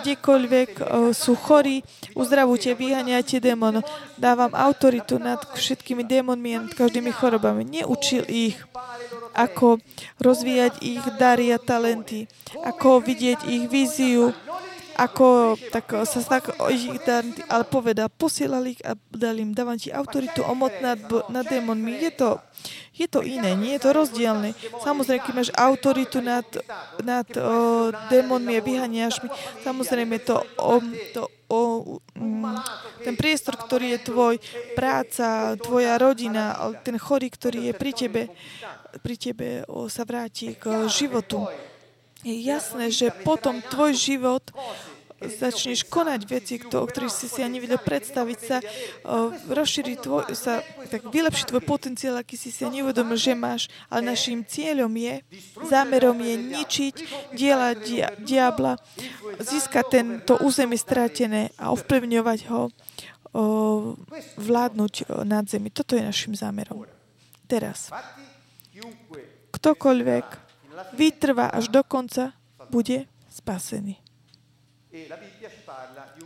[0.01, 0.82] Kdekoľvek
[1.13, 1.86] sú chorí,
[2.17, 3.86] uzdravujte, vyhaniajte démon.
[4.17, 7.65] Dávam autoritu nad všetkými démonmi a nad každými chorobami.
[7.65, 8.57] Neučil ich
[9.32, 9.80] ako
[10.19, 12.28] rozvíjať ich dary a talenty,
[12.65, 14.36] ako vidieť ich víziu,
[15.01, 16.85] ako tak sa tak ich
[17.49, 21.01] ale poveda, posielal ich a dal im, dávam ti autoritu o moc nad,
[21.33, 21.97] nad démonmi.
[21.97, 22.37] Je to,
[22.93, 24.53] je to iné, nie je to rozdielne.
[24.85, 26.45] Samozrejme, keď máš autoritu nad,
[27.01, 29.29] nad o, démonmi a vyhaniaš mi,
[29.65, 30.77] samozrejme to, o,
[31.17, 31.59] to o,
[32.13, 32.45] um,
[33.01, 34.35] ten priestor, ktorý je tvoj,
[34.77, 36.53] práca, tvoja rodina,
[36.85, 38.21] ten chorý, ktorý je pri tebe,
[39.01, 39.47] pri tebe
[39.89, 41.49] sa vráti k životu.
[42.21, 44.45] Je jasné, že potom tvoj život
[45.22, 48.57] začneš konať veci, o ktorých si si ani vedel predstaviť sa,
[49.45, 54.13] rozšíri tvoj, sa, tak vylepší tvoj potenciál, aký si si ani uvedomil, že máš, ale
[54.13, 55.22] našim cieľom je,
[55.69, 56.95] zámerom je ničiť
[57.38, 58.82] diela dia, diabla,
[59.38, 63.43] získať tento územie strátené a ovplyvňovať ho, o,
[64.41, 65.69] vládnuť nad zemi.
[65.69, 66.89] Toto je našim zámerom.
[67.45, 67.93] Teraz,
[69.53, 70.26] ktokoľvek
[70.97, 72.34] vytrvá až do konca,
[72.72, 73.99] bude spasený.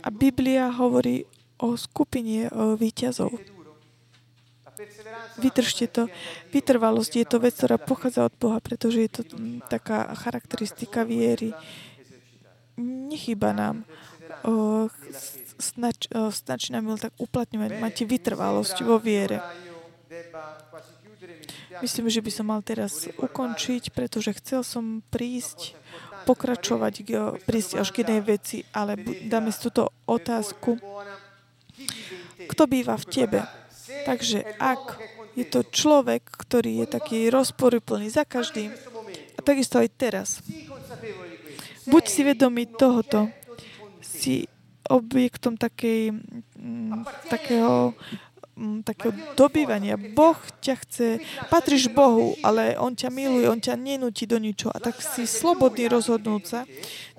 [0.02, 1.22] A Biblia hovorí
[1.62, 3.30] o skupine o víťazov.
[5.40, 6.12] Vydržte to.
[6.52, 9.22] Vytrvalosť je to vec, ktorá pochádza od Boha, pretože je to
[9.72, 11.56] taká charakteristika viery.
[12.76, 13.88] Nechýba nám.
[15.56, 17.70] Snač nám tak uplatňovať.
[17.80, 19.40] Máte vytrvalosť vo viere.
[21.80, 25.72] Myslím, že by som mal teraz ukončiť, pretože chcel som prísť
[26.26, 26.94] pokračovať,
[27.46, 28.98] prísť až k jednej veci, ale
[29.30, 30.76] dáme si túto otázku.
[32.50, 33.40] Kto býva v tebe?
[34.02, 34.98] Takže ak
[35.38, 38.74] je to človek, ktorý je taký rozporuplný za každým,
[39.36, 40.28] a takisto aj teraz,
[41.86, 43.30] buď si vedomý tohoto,
[44.02, 44.48] si
[44.86, 46.14] objektom takej,
[47.26, 47.94] takého
[48.80, 50.00] takého dobývania.
[50.00, 51.08] Boh ťa chce,
[51.52, 54.72] patríš Bohu, ale On ťa miluje, On ťa nenúti do ničoho.
[54.72, 56.60] A tak si slobodný rozhodnúť sa,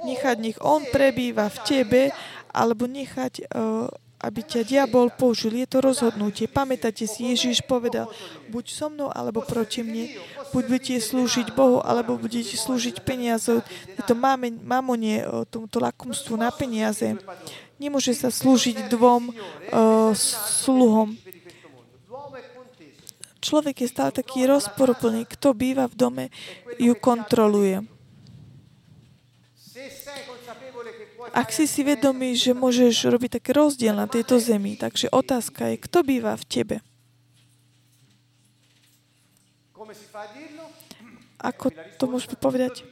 [0.01, 2.01] nechať nech On prebýva v tebe,
[2.49, 3.85] alebo nechať, uh,
[4.17, 5.61] aby ťa diabol použil.
[5.61, 6.49] Je to rozhodnutie.
[6.49, 8.09] Pamätáte si, Ježíš povedal,
[8.49, 10.17] buď so mnou, alebo proti mne.
[10.49, 13.61] Buď budete slúžiť Bohu, alebo budete slúžiť peniazov.
[13.93, 14.17] Je to
[14.65, 15.21] mamonie,
[15.53, 17.13] tomuto lakomstvu na peniaze.
[17.77, 20.09] Nemôže sa slúžiť dvom uh,
[20.65, 21.13] sluhom.
[23.47, 25.23] Človek je stále taký rozporuplný.
[25.23, 26.25] Kto býva v dome,
[26.75, 27.79] ju kontroluje.
[31.31, 35.75] Ak si si vedomý, že môžeš robiť taký rozdiel na tejto zemi, takže otázka je,
[35.79, 36.77] kto býva v tebe?
[41.37, 42.83] Ako to môžeme povedať?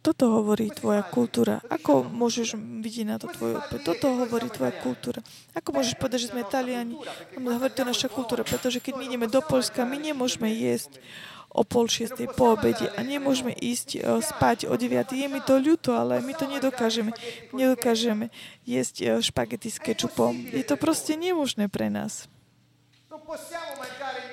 [0.00, 1.60] Toto hovorí tvoja kultúra.
[1.68, 3.84] Ako môžeš vidieť na to tvoju odpoveď?
[3.84, 5.20] Toto hovorí tvoja kultúra.
[5.52, 6.96] Ako môžeš povedať, že sme Taliani?
[7.36, 11.04] Hovorí to naša kultúra, pretože keď my ideme do Polska, my nemôžeme jesť
[11.50, 15.12] o pol šiestej po obede a nemôžeme ísť uh, spať o 9.
[15.12, 17.10] Je mi to ľúto, ale my to nedokážeme.
[17.50, 18.30] Nedokážeme
[18.64, 20.32] jesť uh, špagety s kečupom.
[20.32, 22.30] Je to proste nemožné pre nás.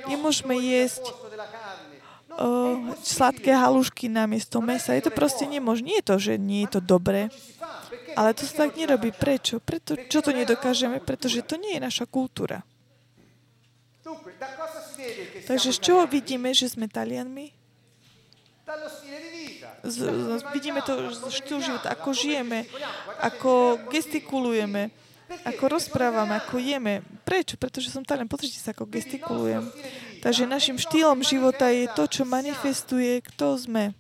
[0.08, 1.10] Nemôžeme jesť
[2.38, 4.94] uh, sladké halušky namiesto mesa.
[4.94, 5.86] Je to proste nemožné.
[5.88, 7.34] Nie je to, že nie je to dobré,
[8.14, 9.14] ale to sa tak nerobí.
[9.14, 9.58] Prečo?
[9.62, 11.02] Preto, čo to nedokážeme?
[11.02, 12.62] Pretože to nie je naša kultúra.
[15.48, 17.52] Takže z čoho vidíme, že sme Talianmi?
[19.88, 22.68] Z, z, vidíme to z štýl života, ako žijeme,
[23.24, 24.92] ako gestikulujeme,
[25.48, 27.00] ako rozprávame, ako jeme.
[27.28, 27.60] Prečo?
[27.60, 28.32] Pretože som Talian.
[28.32, 29.68] Pozrite sa, ako gestikulujem.
[30.24, 33.92] Takže našim štýlom života je to, čo manifestuje, kto sme.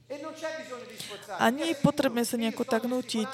[1.36, 3.28] A nie je potrebné sa nejako tak nutiť.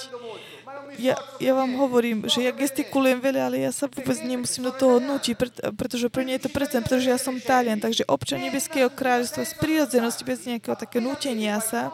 [0.98, 5.02] Ja, ja vám hovorím, že ja gestikulujem veľa, ale ja sa vôbec nemusím do toho
[5.02, 5.34] nutiť,
[5.74, 9.54] pretože pre mňa je to predsa, pretože ja som Talian, takže občan Nebeského kráľovstva z
[9.58, 11.90] prírodzenosti bez nejakého také nutenia sa,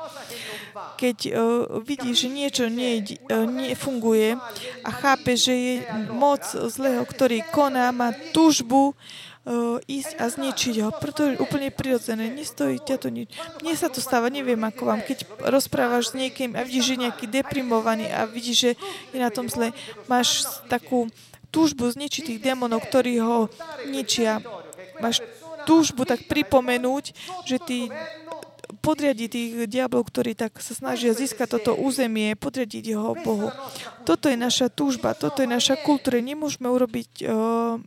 [0.97, 1.34] keď uh,
[1.84, 4.38] vidí, že niečo nie, uh, nefunguje
[4.84, 5.74] a chápe, že je
[6.11, 8.93] moc zlého, ktorý koná, má túžbu,
[9.49, 10.89] uh, ísť a zničiť ho.
[10.93, 12.30] Preto je úplne prirodzené.
[12.30, 13.34] Nestojí ťa to nič.
[13.65, 15.01] Mne sa to stáva, neviem ako vám.
[15.01, 18.72] Keď rozprávaš s niekým a vidíš, že je nejaký deprimovaný a vidíš, že
[19.15, 19.74] je na tom zle,
[20.05, 21.09] máš takú
[21.49, 23.49] túžbu zničiť tých démonov, ktorí ho
[23.89, 24.38] ničia.
[25.01, 25.26] Máš
[25.65, 27.13] túžbu tak pripomenúť,
[27.45, 27.80] že tí
[28.70, 33.49] podriadiť tých diablov, ktorí tak sa snažia získať toto územie, podriadiť ho Bohu.
[34.05, 36.22] Toto je naša túžba, toto je naša kultúra.
[36.22, 37.82] Nemôžeme urobiť uh,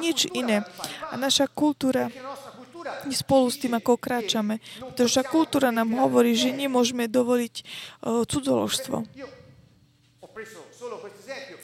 [0.00, 0.64] nič iné.
[1.12, 2.08] A naša kultúra
[3.12, 4.64] spolu s tým, ako kráčame.
[4.80, 7.54] Pretože kultúra nám hovorí, že nemôžeme dovoliť
[8.04, 9.04] uh, cudzoložstvo.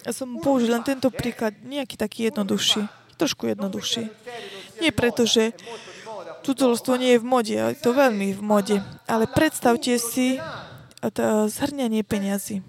[0.04, 2.88] Ja som použil len tento príklad, nejaký taký jednoduchší,
[3.20, 4.08] trošku jednoduchší.
[4.80, 5.52] Nie preto, že
[6.42, 8.76] cudzolostvo nie je v mode, ale to veľmi v mode.
[9.06, 10.40] Ale predstavte si
[11.48, 12.60] zhrňanie peňazí,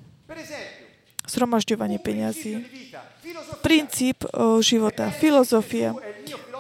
[1.28, 2.64] zhromažďovanie peňazí,
[3.60, 4.24] princíp
[4.64, 5.92] života, filozofia.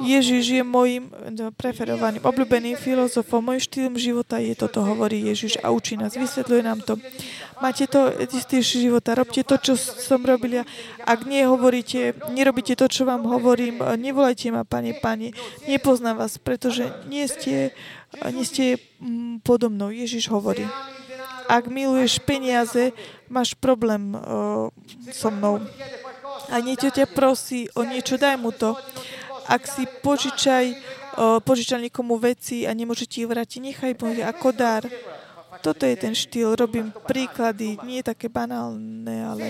[0.01, 3.53] Ježiš je môjim no, preferovaným, obľúbeným filozofom.
[3.53, 6.97] Môj štýlom života je toto, hovorí Ježiš a učí nás, vysvetľuje nám to.
[7.61, 10.65] Máte to istý života, robte to, čo som robil.
[11.05, 15.37] Ak nie hovoríte, nerobíte to, čo vám hovorím, nevolajte ma, pane, pane.
[15.69, 17.69] Nepoznám vás, pretože nie ste,
[18.33, 19.93] nie ste mm, podo mnou.
[19.93, 20.65] Ježiš hovorí.
[21.45, 22.97] Ak miluješ peniaze,
[23.29, 24.73] máš problém uh,
[25.13, 25.61] so mnou.
[26.49, 28.73] A niečo ťa prosí o niečo, daj mu to.
[29.45, 30.73] Ak si požičaj,
[31.43, 34.83] požičal niekomu veci a nemôže ti vrátiť, nechaj mu ako dar.
[35.61, 36.57] Toto je ten štýl.
[36.57, 39.47] Robím príklady, nie také banálne, ale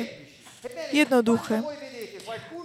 [0.91, 1.63] jednoduché.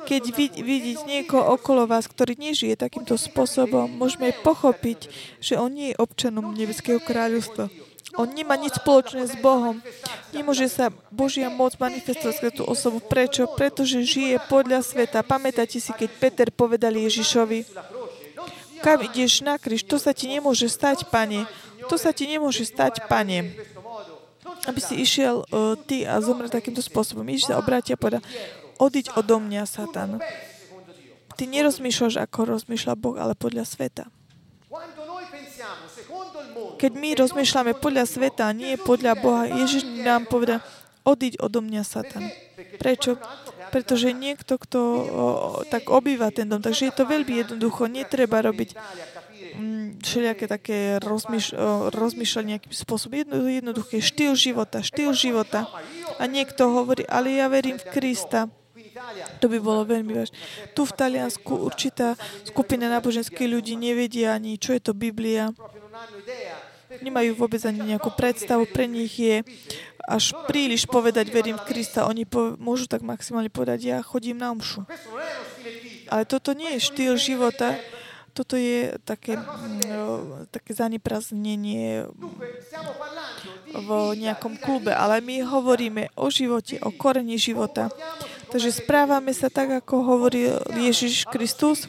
[0.06, 0.22] Keď
[0.62, 5.10] vidíte niekoho okolo vás, ktorý nežije takýmto spôsobom, môžeme pochopiť,
[5.42, 7.66] že on nie je občanom Nebeského kráľovstva.
[8.14, 9.82] On nemá nič spoločné s Bohom.
[10.30, 13.02] Nemôže sa Božia moc manifestovať skrze tú osobu.
[13.02, 13.50] Prečo?
[13.58, 15.26] Pretože žije podľa sveta.
[15.26, 17.66] Pamätáte si, keď Peter povedal Ježišovi,
[18.80, 19.84] kam ideš na kríž?
[19.90, 21.44] To sa ti nemôže stať, pane.
[21.86, 23.54] To sa ti nemôže stať, pane.
[24.66, 27.26] Aby si išiel uh, ty a zomrel takýmto spôsobom.
[27.26, 28.22] Ježiš sa obráti a povedal,
[28.78, 30.18] odiď odo mňa, Satan.
[31.36, 34.04] Ty nerozmýšľaš, ako rozmýšľa Boh, ale podľa sveta.
[36.76, 40.60] Keď my rozmýšľame podľa sveta, nie podľa Boha, Ježiš nám povedal,
[41.06, 42.26] odiť odo mňa, Satan.
[42.82, 43.16] Prečo?
[43.70, 45.02] Pretože niekto, kto o,
[45.70, 48.74] tak obýva ten dom, takže je to veľmi jednoducho, netreba robiť
[50.02, 51.56] všelijaké také rozmýš,
[51.92, 53.16] rozmýšľanie nejakým spôsobom.
[53.16, 55.66] Jedno, jednoduché, štýl života, štýl života.
[56.20, 58.48] A niekto hovorí, ale ja verím v Krista.
[59.44, 60.36] To by bolo veľmi vážne.
[60.72, 62.16] Tu v Taliansku určitá
[62.48, 65.52] skupina náboženských ľudí nevedia ani, čo je to Biblia
[67.02, 68.68] nemajú vôbec ani nejakú predstavu.
[68.70, 69.42] Pre nich je
[70.06, 72.06] až príliš povedať, verím v Krista.
[72.06, 74.86] Oni po, môžu tak maximálne povedať, ja chodím na omšu.
[76.06, 77.74] Ale toto nie je štýl života,
[78.36, 82.04] toto je také, mm, také zanipraznenie
[83.72, 87.88] v nejakom klube, ale my hovoríme o živote, o koreni života.
[88.52, 91.88] Takže správame sa tak, ako hovorí Ježiš Kristus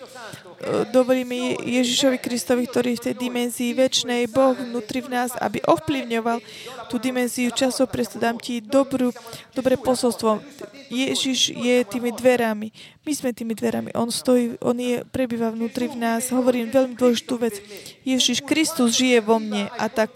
[0.89, 6.41] dovolíme Ježišovi Kristovi, ktorý v tej dimenzii väčšnej Boh vnútri v nás, aby ovplyvňoval
[6.89, 9.13] tú dimenziu časov, preto dám ti dobrú,
[9.53, 10.41] dobré posolstvo.
[10.87, 12.73] Ježiš je tými dverami.
[13.03, 13.93] My sme tými dverami.
[13.93, 16.31] On stojí, on je, prebýva vnútri v nás.
[16.31, 17.59] Hovorím veľmi dôležitú vec.
[18.07, 20.15] Ježiš Kristus žije vo mne a tak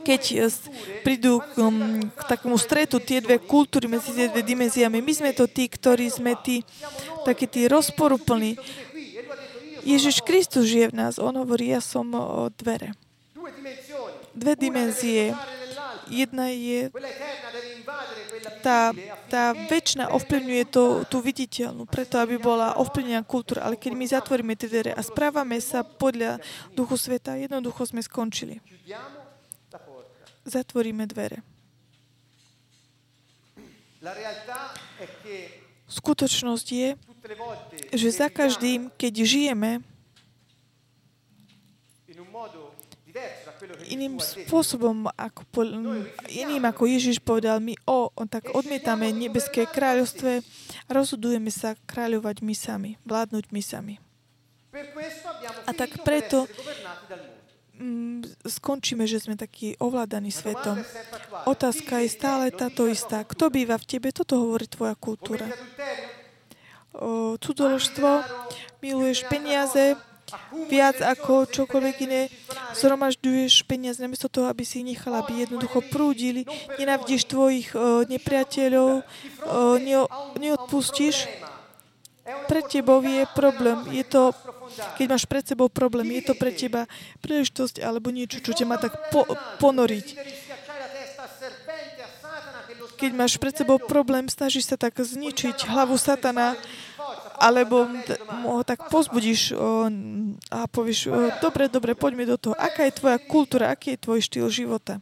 [0.00, 0.50] keď
[1.04, 5.30] prídu k, um, k takému stretu tie dve kultúry medzi tie dve dimenziami, my sme
[5.36, 6.64] to tí, ktorí sme tí,
[7.22, 8.56] takí tí rozporuplní,
[9.82, 11.16] Ježiš Kristus žije v nás.
[11.16, 12.92] On hovorí, ja som o dvere.
[14.34, 15.34] Dve dimenzie.
[16.10, 16.90] Jedna je
[18.60, 18.92] tá,
[19.28, 23.64] tá väčšina ovplyvňuje to, tú viditeľnú, preto aby bola ovplyvnená kultúra.
[23.64, 26.38] Ale keď my zatvoríme tie dvere a správame sa podľa
[26.76, 28.60] duchu sveta, jednoducho sme skončili.
[30.44, 31.44] Zatvoríme dvere.
[35.90, 36.88] Skutočnosť je,
[37.92, 39.84] že za každým, keď žijeme
[43.90, 45.60] iným spôsobom, ako, po,
[46.30, 50.40] iným ako Ježiš povedal, my o, on tak odmietame nebeské kráľovstve
[50.86, 53.94] a rozhodujeme sa kráľovať my sami, vládnuť my sami.
[55.66, 56.46] A tak preto
[57.74, 60.78] mm, skončíme, že sme takí ovládaní svetom.
[61.50, 63.26] Otázka je stále táto istá.
[63.26, 64.14] Kto býva v tebe?
[64.14, 65.50] Toto hovorí tvoja kultúra
[67.38, 68.10] cudzoložstvo,
[68.82, 69.94] miluješ peniaze
[70.70, 72.30] viac ako čokoľvek iné,
[72.78, 76.46] zhromažďuješ peniaze namiesto toho, aby si ich nechal, aby jednoducho prúdili,
[76.78, 79.02] nenávidíš tvojich o, nepriateľov, o,
[79.82, 80.06] neo,
[80.38, 81.26] neodpustíš,
[82.46, 83.78] pre tebou je problém.
[83.90, 84.30] Je to,
[84.94, 86.86] keď máš pred sebou problém, je to pre teba
[87.18, 89.26] príležitosť alebo niečo, čo ťa má tak po,
[89.58, 90.06] ponoriť
[93.00, 96.52] keď máš pred sebou problém, snažíš sa tak zničiť hlavu satana,
[97.40, 97.88] alebo
[98.44, 99.56] ho tak pozbudíš
[100.52, 101.08] a povieš,
[101.40, 102.52] dobre, dobre, poďme do toho.
[102.60, 105.00] Aká je tvoja kultúra, aký je tvoj štýl života?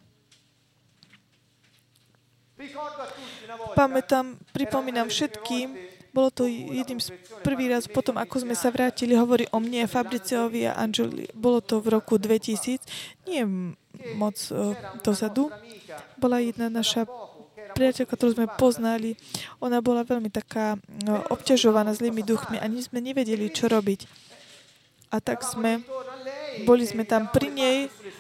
[3.75, 5.75] Pamätám, pripomínam všetkým,
[6.11, 7.15] bolo to jedným z
[7.47, 11.31] prvý raz potom, ako sme sa vrátili, hovorí o mne, Fabriciovi a Angeli.
[11.35, 12.83] Bolo to v roku 2000,
[13.31, 13.43] nie
[14.19, 14.35] moc
[15.07, 15.55] dozadu.
[16.19, 17.07] Bola jedna naša
[17.73, 19.15] priateľka, ktorú sme poznali,
[19.61, 24.05] ona bola veľmi taká no, obťažovaná zlými duchmi a my sme nevedeli, čo robiť.
[25.09, 25.81] A tak sme,
[26.69, 27.79] boli sme tam pri nej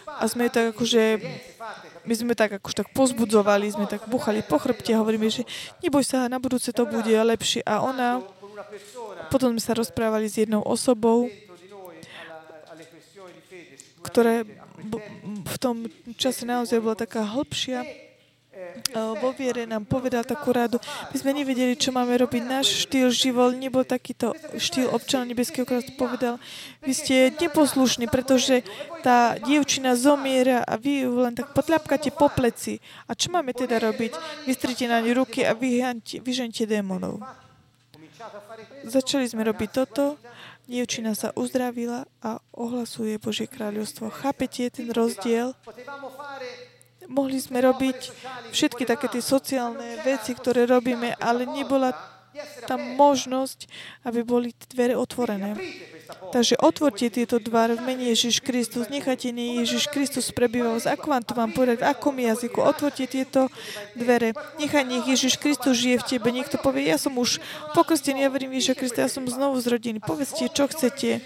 [0.09, 1.21] a sme tak akože,
[2.09, 5.45] my sme tak akože tak pozbudzovali, sme tak buchali po chrbte a hovoríme, že
[5.85, 7.61] neboj sa, na budúce to bude lepšie.
[7.69, 8.25] A ona,
[9.29, 11.29] potom sme sa rozprávali s jednou osobou
[14.09, 14.47] ktorá
[15.45, 15.77] v tom
[16.17, 17.85] čase naozaj bola taká hĺbšia,
[19.19, 20.83] vo viere nám povedal takú radu.
[21.13, 22.43] My sme nevedeli, čo máme robiť.
[22.43, 25.95] Náš štýl život nebol takýto štýl občana Nebeského kráľovstva.
[25.99, 26.35] Povedal,
[26.83, 28.67] vy ste neposlušní, pretože
[29.03, 32.83] tá dievčina zomiera a vy ju len tak potľapkáte po pleci.
[33.07, 34.13] A čo máme teda robiť?
[34.49, 37.23] Vystrite na ňu ruky a vyžente démonov.
[38.83, 40.19] Začali sme robiť toto,
[40.67, 44.11] dievčina sa uzdravila a ohlasuje Božie kráľovstvo.
[44.11, 45.55] Chápete ten rozdiel?
[47.09, 47.99] Mohli sme robiť
[48.53, 51.97] všetky také tie sociálne veci, ktoré robíme, ale nebola
[52.71, 53.67] tam možnosť,
[54.07, 55.59] aby boli dvere otvorené.
[56.29, 58.89] Takže otvorte tieto dvere v mene Ježiš Kristus.
[58.89, 60.89] Nechajte nie Ježiš Kristus prebýva vás.
[60.89, 61.83] Ako vám to mám povedať?
[61.83, 62.63] V akom jazyku?
[62.63, 63.49] Otvorte tieto
[63.97, 64.33] dvere.
[64.61, 66.29] Nechaj nech Ježiš Kristus žije v tebe.
[66.33, 67.41] Niekto povie, ja som už
[67.77, 69.99] pokrstený, ja verím Ježiša Krista, ja som znovu z rodiny.
[70.01, 71.21] Povedzte, čo chcete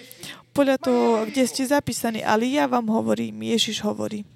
[0.51, 4.27] podľa toho, kde ste zapísaní, ale ja vám hovorím, Ježiš hovorí.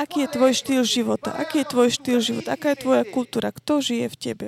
[0.00, 1.36] Aký je tvoj štýl života?
[1.36, 2.56] Aký je tvoj štýl života?
[2.56, 3.52] Aká je tvoja kultúra?
[3.52, 4.46] Kto žije v tebe?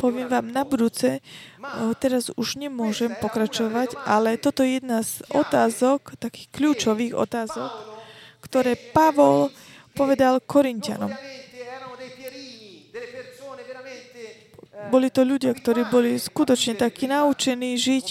[0.00, 1.20] Poviem vám na budúce,
[2.00, 7.70] teraz už nemôžem pokračovať, ale toto je jedna z otázok, takých kľúčových otázok,
[8.40, 9.52] ktoré Pavol
[9.92, 11.12] povedal Korintianom.
[14.92, 18.06] Boli to ľudia, ktorí boli skutočne takí naučení žiť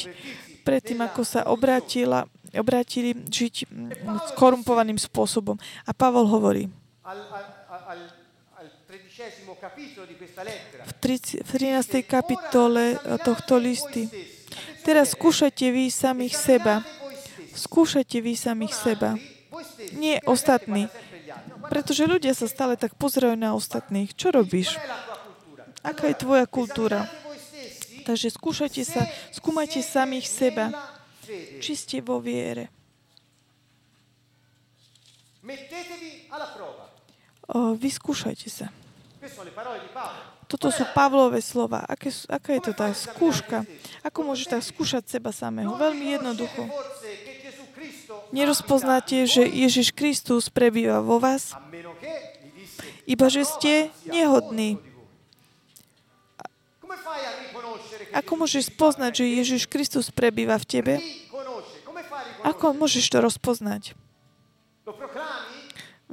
[0.64, 3.68] predtým, ako sa obrátila, obrátili žiť
[4.34, 5.60] skorumpovaným spôsobom.
[5.86, 6.72] A Pavol hovorí,
[10.84, 10.94] v
[11.54, 12.04] 13.
[12.04, 14.10] kapitole tohto listy.
[14.84, 16.84] Teraz skúšajte vy samých seba.
[17.54, 19.16] Skúšajte vy samých seba.
[19.96, 20.90] Nie ostatní.
[21.70, 24.12] Pretože ľudia sa stále tak pozerajú na ostatných.
[24.14, 24.76] Čo robíš?
[25.84, 27.08] Aká je tvoja kultúra?
[28.04, 30.66] Takže skúšajte sa, skúmajte samých seba,
[31.64, 32.68] či ste vo viere.
[37.52, 38.68] O, vyskúšajte sa.
[40.48, 41.84] Toto sú Pavlové slova.
[41.88, 43.66] Aké, aká je to tá skúška?
[44.04, 45.74] Ako môžeš tak skúšať seba samého?
[45.76, 46.68] Veľmi jednoducho.
[48.30, 51.58] Nerozpoznáte, že Ježiš Kristus prebýva vo vás,
[53.04, 53.74] iba že ste
[54.08, 54.93] nehodní.
[58.14, 60.94] Ako môžeš spoznať, že Ježiš Kristus prebýva v tebe?
[62.46, 63.98] Ako môžeš to rozpoznať?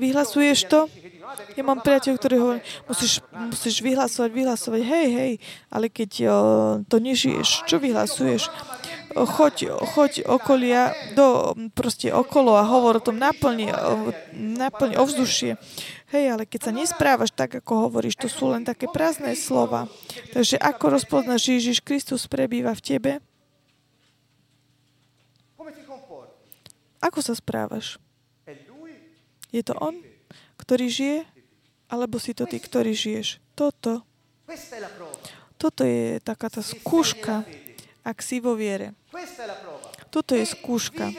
[0.01, 0.89] Vyhlasuješ to?
[1.55, 5.33] Ja mám priateľ, ktorý hovorí, musíš, musíš vyhlasovať, vyhlasovať, hej, hej,
[5.71, 6.11] ale keď
[6.91, 8.51] to nežiješ, čo vyhlasuješ?
[9.11, 13.67] Choď, choď okolia, do, proste okolo a hovor o tom, naplni,
[14.35, 15.59] naplni ovzdušie.
[16.15, 19.91] Hej, ale keď sa nesprávaš tak, ako hovoríš, to sú len také prázdne slova.
[20.31, 23.13] Takže ako rozpoznáš, že Ježiš Kristus prebýva v tebe?
[27.01, 27.99] Ako sa správaš?
[29.51, 29.99] Je to On,
[30.61, 31.19] ktorý žije?
[31.91, 33.43] Alebo si to ty, ktorý žiješ?
[33.59, 34.07] Toto.
[35.59, 37.43] Toto je taká tá skúška,
[38.07, 38.95] ak si vo viere.
[40.11, 41.11] Toto je skúška.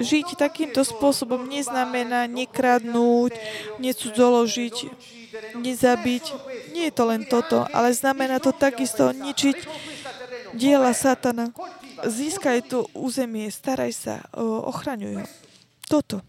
[0.00, 3.36] Žiť takýmto spôsobom neznamená nekradnúť,
[3.76, 4.76] necudzoložiť,
[5.60, 6.24] nezabiť.
[6.72, 9.56] Nie je to len toto, ale znamená to takisto ničiť
[10.56, 11.52] diela satana.
[12.02, 15.24] Získaj to územie, staraj sa, ochraňuj ho.
[15.84, 16.24] Toto.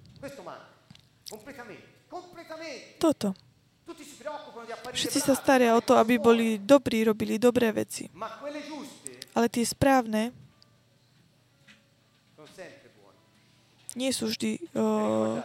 [3.00, 3.32] Toto.
[4.94, 8.12] Všetci sa staria o to, aby boli dobrí, robili dobré veci.
[9.34, 10.30] Ale tie správne,
[13.94, 15.42] nie sú vždy, uh,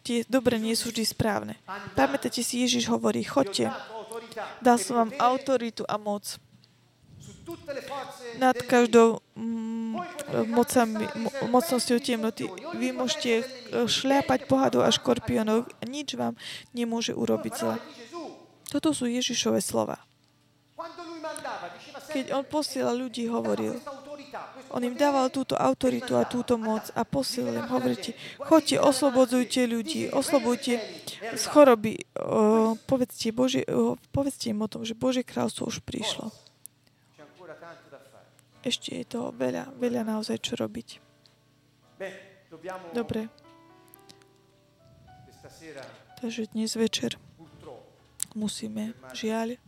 [0.00, 1.54] tie dobre nie sú vždy správne.
[1.96, 3.68] Pamätáte si, Ježiš hovorí, chodte,
[4.60, 6.40] dal som vám autoritu a moc
[8.40, 10.00] nad každou mm,
[11.48, 12.48] mocnosťou temnoty.
[12.76, 13.44] Vy môžete
[13.84, 16.34] šľapať pohádov a škorpionov a nič vám
[16.72, 17.76] nemôže urobiť zle.
[18.72, 20.00] Toto sú Ježišové slova.
[22.14, 23.74] Keď on posiela ľudí, hovoril,
[24.70, 27.66] on im dával túto autoritu a túto moc a posilil im.
[27.66, 30.78] Hovoríte, chodte, oslobodzujte ľudí, oslobodujte
[31.34, 31.98] z choroby.
[32.18, 36.30] O, povedzte, Bože, o, povedzte im o tom, že Božie kráľstvo už prišlo.
[38.62, 41.02] Ešte je to veľa, veľa naozaj čo robiť.
[42.94, 43.28] Dobre.
[46.22, 47.20] Takže dnes večer
[48.34, 49.60] musíme, žiaľ,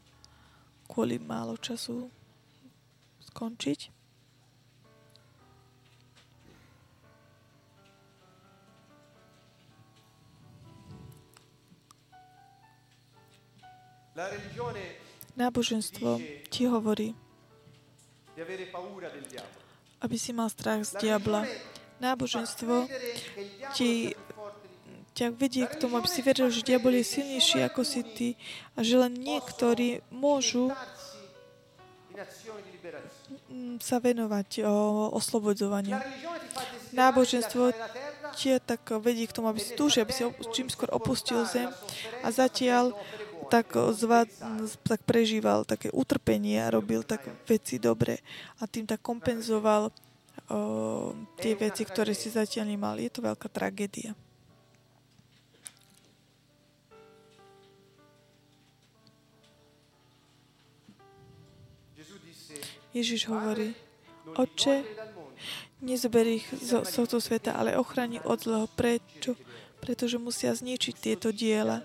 [0.91, 2.11] kvôli málo času
[3.37, 3.93] skončiť.
[15.37, 16.17] Náboženstvo
[16.49, 17.13] ti hovorí,
[20.01, 21.45] aby si mal strach z diabla.
[22.01, 22.89] Náboženstvo
[23.77, 24.17] ti,
[25.13, 28.29] ťa vedie k tomu, aby si veril, že diabol je silnejší ako si ty
[28.73, 30.73] a že len niektorí môžu
[33.83, 34.73] sa venovať o,
[35.17, 35.99] oslobodzovaniu.
[36.97, 37.73] Náboženstvo
[38.37, 41.73] tia tak vedie k tomu, aby si túži, aby si čím skôr opustil zem
[42.21, 42.93] a zatiaľ
[43.47, 44.27] tak, zva,
[44.83, 48.19] tak prežíval také utrpenie a robil tak veci dobre
[48.59, 49.93] a tým tak kompenzoval o,
[51.39, 52.99] tie veci, ktoré si zatiaľ nemal.
[52.99, 54.13] Je to veľká tragédia.
[62.97, 63.77] Ježiš hovorí,
[64.25, 64.73] mondo,
[65.85, 68.67] nezober ich z tohto sveta, ale ochráni od zlého.
[68.73, 69.37] Prečo?
[69.85, 71.85] Pretože musia zničiť tieto diela.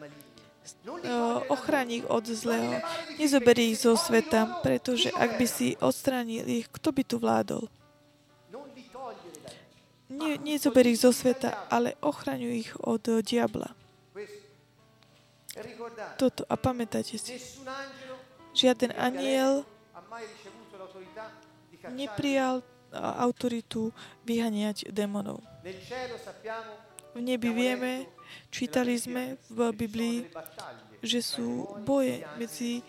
[0.88, 2.80] O, Ochráni ich od zlého.
[3.20, 7.68] Nezober ich zo sveta, pretože ak by si odstránil ich, kto by tu vládol?
[10.12, 13.76] Nie, nezober ich zo sveta, ale ochraňuj ich od diabla.
[15.52, 15.64] E
[16.16, 16.48] Toto.
[16.48, 17.36] A pamätajte si,
[18.56, 19.68] žiaden aniel
[21.90, 22.62] neprijal
[22.94, 23.96] autoritu
[24.28, 25.40] vyhaniať démonov.
[27.12, 28.08] V nebi vieme,
[28.52, 30.18] čítali sme v Biblii,
[31.04, 32.80] že sú boje medzi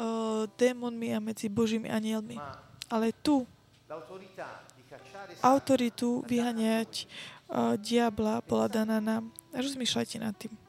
[0.00, 2.38] uh, démonmi a medzi Božími anielmi.
[2.90, 3.46] Ale tu
[5.44, 9.30] autoritu vyhaniať uh, diabla bola daná nám.
[9.54, 10.67] Rozmýšľajte nad tým.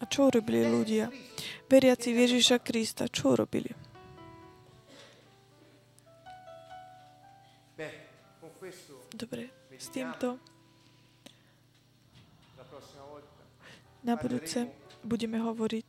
[0.00, 1.12] A čo urobili ľudia?
[1.68, 3.36] Veriaci Ježiša Krista, čo
[8.60, 10.36] questo Dobre, s týmto
[14.04, 14.68] na budúce
[15.00, 15.88] budeme hovoriť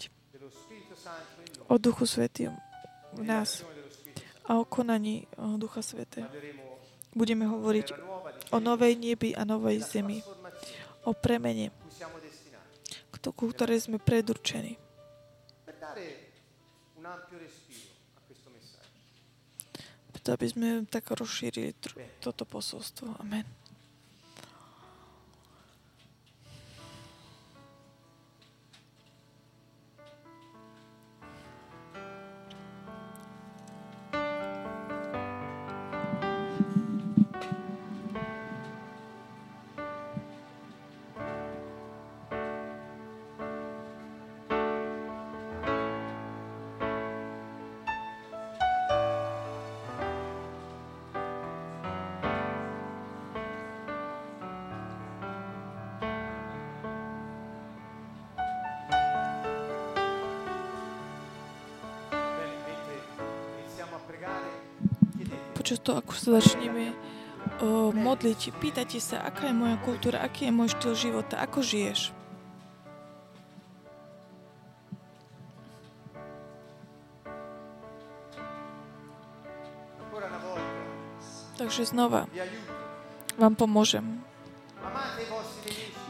[1.67, 2.55] o Duchu Svetom
[3.15, 3.63] v nás
[4.47, 5.27] a o konaní
[5.59, 6.27] Ducha Svetého.
[7.11, 7.87] Budeme hovoriť
[8.55, 10.23] o novej nebi a novej zemi,
[11.03, 11.75] o premene,
[13.21, 14.81] kto- ku ktorej sme predurčení.
[20.11, 21.77] Preto aby sme tak rozšírili
[22.17, 23.21] toto posolstvo.
[23.21, 23.60] Amen.
[65.81, 66.93] Toho, ako sa začneme
[67.59, 72.13] o, modliť, pýtajte sa, aká je moja kultúra, aký je môj štýl života, ako žiješ.
[81.61, 82.25] Takže znova
[83.37, 84.30] vám pomôžem.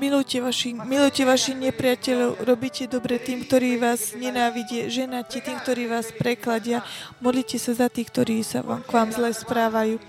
[0.01, 6.09] Milujte, vaši, milujte vašich nepriateľov, robíte dobre tým, ktorí vás nenávidie, ženáte tým, ktorí vás
[6.09, 6.81] prekladia,
[7.21, 10.01] modlite sa za tých, ktorí sa vám, k vám zle správajú.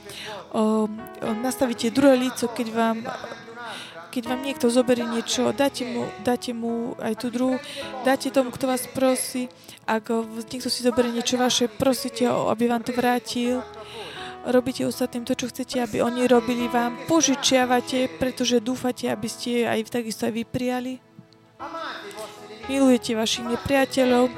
[0.57, 3.05] O, o, nastavíte druhé líco, keď vám,
[4.09, 7.61] keď vám niekto zoberie niečo, dáte mu, dáte mu aj tú druhú,
[8.01, 9.53] dáte tomu, kto vás prosí.
[9.85, 10.09] Ak
[10.49, 13.61] niekto si zoberie niečo vaše, prosíte ho, aby vám to vrátil.
[14.43, 16.99] Robíte ostatným to, čo chcete, aby oni robili vám.
[17.07, 20.93] Požičiavate, pretože dúfate, aby ste aj takisto aj vy prijali.
[22.67, 24.31] Milujete vašich nepriateľov,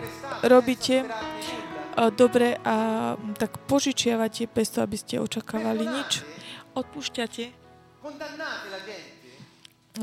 [0.44, 2.76] robíte eh, dobre a
[3.16, 6.20] mm, tak požičiavate bez toho, aby ste očakávali nič.
[6.76, 7.44] Odpúšťate,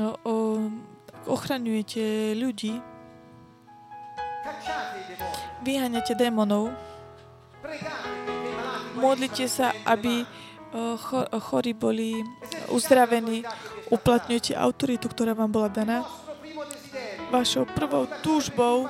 [0.00, 0.34] no, o,
[1.28, 2.80] ochraňujete ľudí,
[5.62, 6.72] vyháňate démonov,
[9.02, 10.22] modlite sa, aby
[10.72, 12.22] cho- chorí boli
[12.70, 13.42] uzdravení,
[13.90, 16.06] uplatňujte autoritu, ktorá vám bola daná.
[17.34, 18.88] Vašou prvou túžbou,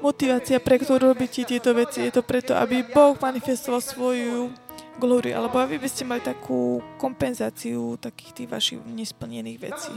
[0.00, 4.50] motivácia, pre ktorú robíte tieto veci, je to preto, aby Boh manifestoval svoju
[5.00, 9.94] glóriu, alebo aby by ste mali takú kompenzáciu takých tých vašich nesplnených vecí.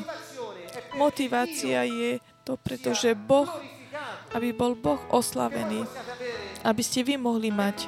[0.98, 3.50] Motivácia je to, pretože Boh,
[4.34, 5.86] aby bol Boh oslavený,
[6.66, 7.86] aby ste vy mohli mať,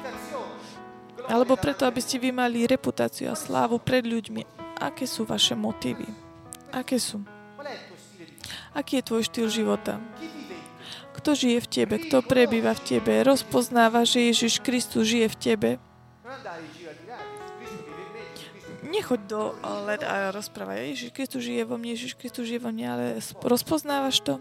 [1.26, 4.46] alebo preto, aby ste vy mali reputáciu a slávu pred ľuďmi.
[4.78, 6.06] Aké sú vaše motívy?
[6.70, 7.24] Aké sú?
[8.76, 9.96] Aký je tvoj štýl života?
[11.16, 15.70] Kto žije v tebe, kto prebýva v tebe, rozpoznáva, že Ježiš Kristus žije v tebe.
[18.86, 19.42] Nechoď do
[19.88, 23.04] led a rozprávaj, Ježiš Kristus žije vo mne, Ježiš Kristus žije vo mne, ale
[23.42, 24.38] rozpoznávaš to?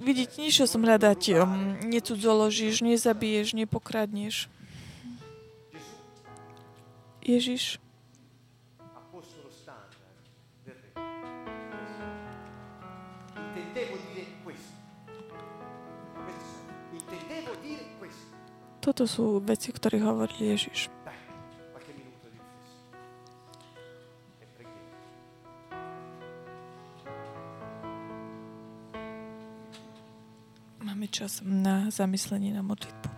[0.00, 1.20] Vidíte, niečo som hľadať.
[1.38, 4.48] Um, necudzoložíš, nezabiješ, nepokradneš.
[7.22, 7.76] Ježiš.
[18.88, 20.88] Toto sú veci, ktoré hovoril Ježiš.
[30.88, 33.17] Máme čas na zamyslenie na modlitbu.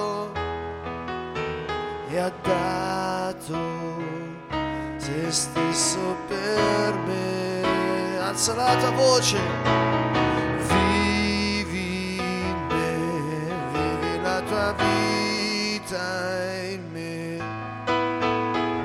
[2.13, 3.57] e ha dato
[4.97, 8.19] se stesso per me.
[8.19, 9.39] Alza la tua voce,
[10.67, 12.97] vivi in me,
[13.71, 17.37] vivi la tua vita in me.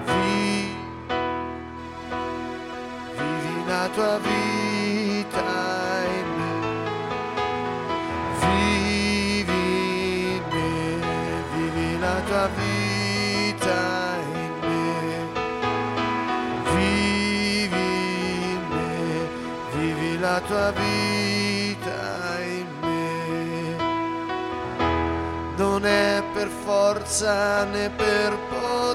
[0.05, 0.77] Vivi,
[3.17, 4.36] vivi la tua vita.
[20.57, 23.77] tua vita in me.
[25.57, 28.95] Non è per forza né per potenza,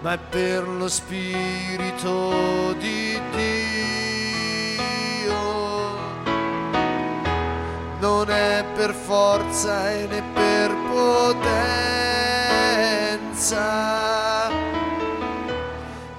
[0.00, 3.56] ma è per lo Spirito di Dio.
[8.00, 12.28] Non è per forza e né per potenza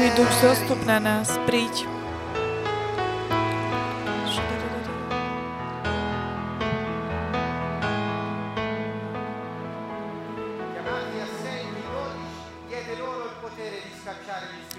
[0.00, 1.84] Boží duch, zostup na nás, príď.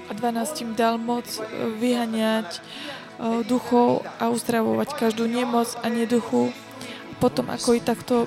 [0.10, 1.46] A 12 im dal moc e,
[1.78, 2.60] vyhaňať e,
[3.46, 6.50] duchov a uzdravovať každú nemoc a neduchu.
[7.22, 8.26] Potom, ako ich takto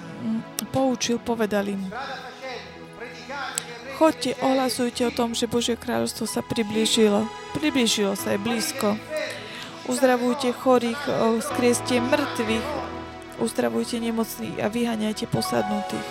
[0.70, 1.90] poučil, povedal im,
[3.94, 7.30] Chodte, ohlasujte o tom, že Božie kráľovstvo sa priblížilo.
[7.54, 8.98] Priblížilo sa, je blízko.
[9.86, 10.98] Uzdravujte chorých,
[11.54, 12.68] skrieste mŕtvych,
[13.38, 16.08] uzdravujte nemocných a vyhaňajte posadnutých.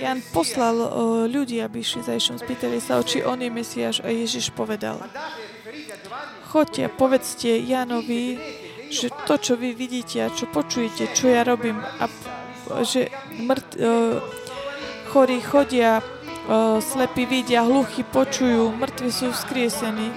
[0.00, 0.80] Jan poslal
[1.28, 4.96] ľudí, aby išli za Ježišom, spýtali sa, či on je Mesiáš a Ježiš povedal,
[6.50, 8.34] Choďte a povedzte Janovi,
[8.90, 12.10] že to, čo vy vidíte a čo počujete, čo ja robím, a
[12.82, 13.06] že
[13.38, 14.18] mŕt, uh,
[15.14, 20.10] chorí chodia, uh, slepí vidia, hluchy počujú, mŕtvi sú vzkriesení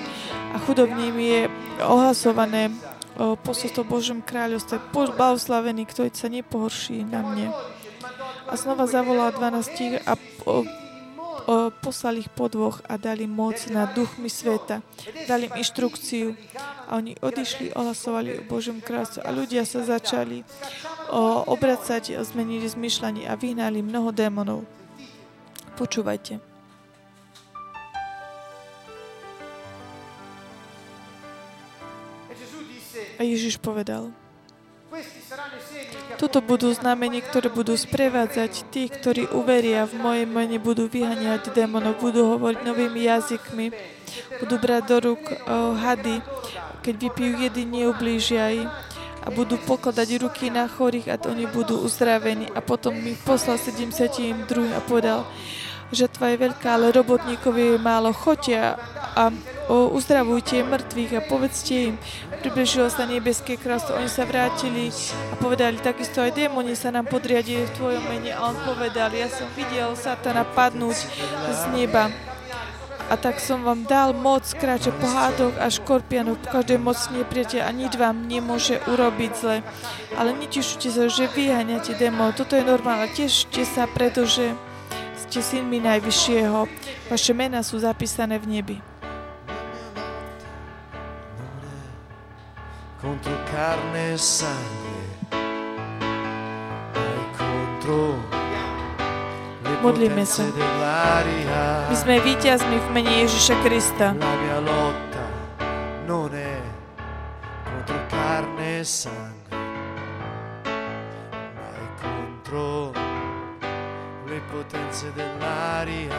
[0.54, 1.40] a chudobným je
[1.86, 4.90] ohlasované uh, posolstvo Božom kráľovstve.
[4.90, 7.54] Blahoslavený, kto sa nepohorší na mne.
[8.50, 10.18] A znova zavolal 12 a
[10.50, 10.83] uh,
[11.84, 14.80] poslali ich po dvoch a dali moc na duchmi sveta.
[15.28, 16.40] Dali im inštrukciu
[16.88, 20.48] a oni odišli, ohlasovali o Božom kráľstve a ľudia sa začali
[21.46, 24.64] obracať, zmenili zmyšľanie a vyhnali mnoho démonov.
[25.76, 26.40] Počúvajte.
[33.14, 34.10] A Ježiš povedal,
[36.22, 42.00] toto budú znamenie, ktoré budú sprevádzať tých, ktorí uveria v moje mene, budú vyhaniať démonov,
[42.00, 43.66] budú hovoriť novými jazykmi,
[44.40, 46.22] budú brať do rúk oh, hady,
[46.86, 48.70] keď vypijú jedy, neublížia im
[49.24, 52.52] a budú pokladať ruky na chorých a oni budú uzdravení.
[52.52, 54.44] A potom mi poslal 72
[54.76, 55.24] a povedal,
[55.94, 58.12] žatva je veľká, ale robotníkov je málo.
[58.12, 58.76] Choďte
[59.14, 59.30] a
[59.70, 61.96] o, uzdravujte mŕtvych a povedzte im,
[62.42, 63.96] približilo sa nebeské kráľstvo.
[64.02, 64.90] Oni sa vrátili
[65.32, 68.34] a povedali, takisto aj démoni sa nám podriadili v Tvojom mene.
[68.34, 70.98] A on povedal, ja som videl Satana padnúť
[71.54, 72.12] z neba.
[73.12, 77.62] A tak som vám dal moc kráčať po hádoch a škorpianoch, po každej moc nepriateľ
[77.68, 79.58] a nič vám nemôže urobiť zle.
[80.16, 82.40] Ale netešujte sa, že vyháňate démonov.
[82.40, 83.12] Toto je normálne.
[83.12, 84.56] Tešte sa, pretože
[85.34, 86.70] ste synmi Najvyššieho.
[87.10, 88.78] Vaše mená sú zapísané v nebi.
[93.02, 95.02] Contro carne e sangue,
[96.94, 98.14] mai contro
[99.66, 100.46] le Modlíme sa.
[101.90, 104.14] My sme víťazmi v mene Ježiša Krista.
[104.14, 105.26] La mia lotta
[106.06, 106.62] non è
[107.66, 109.58] contro carne e sangue,
[111.58, 113.13] ma è contro
[114.34, 116.16] le potenze dell'aria.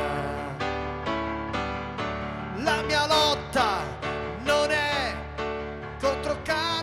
[2.59, 3.81] La mia lotta
[4.45, 5.15] non è
[6.01, 6.73] contro carne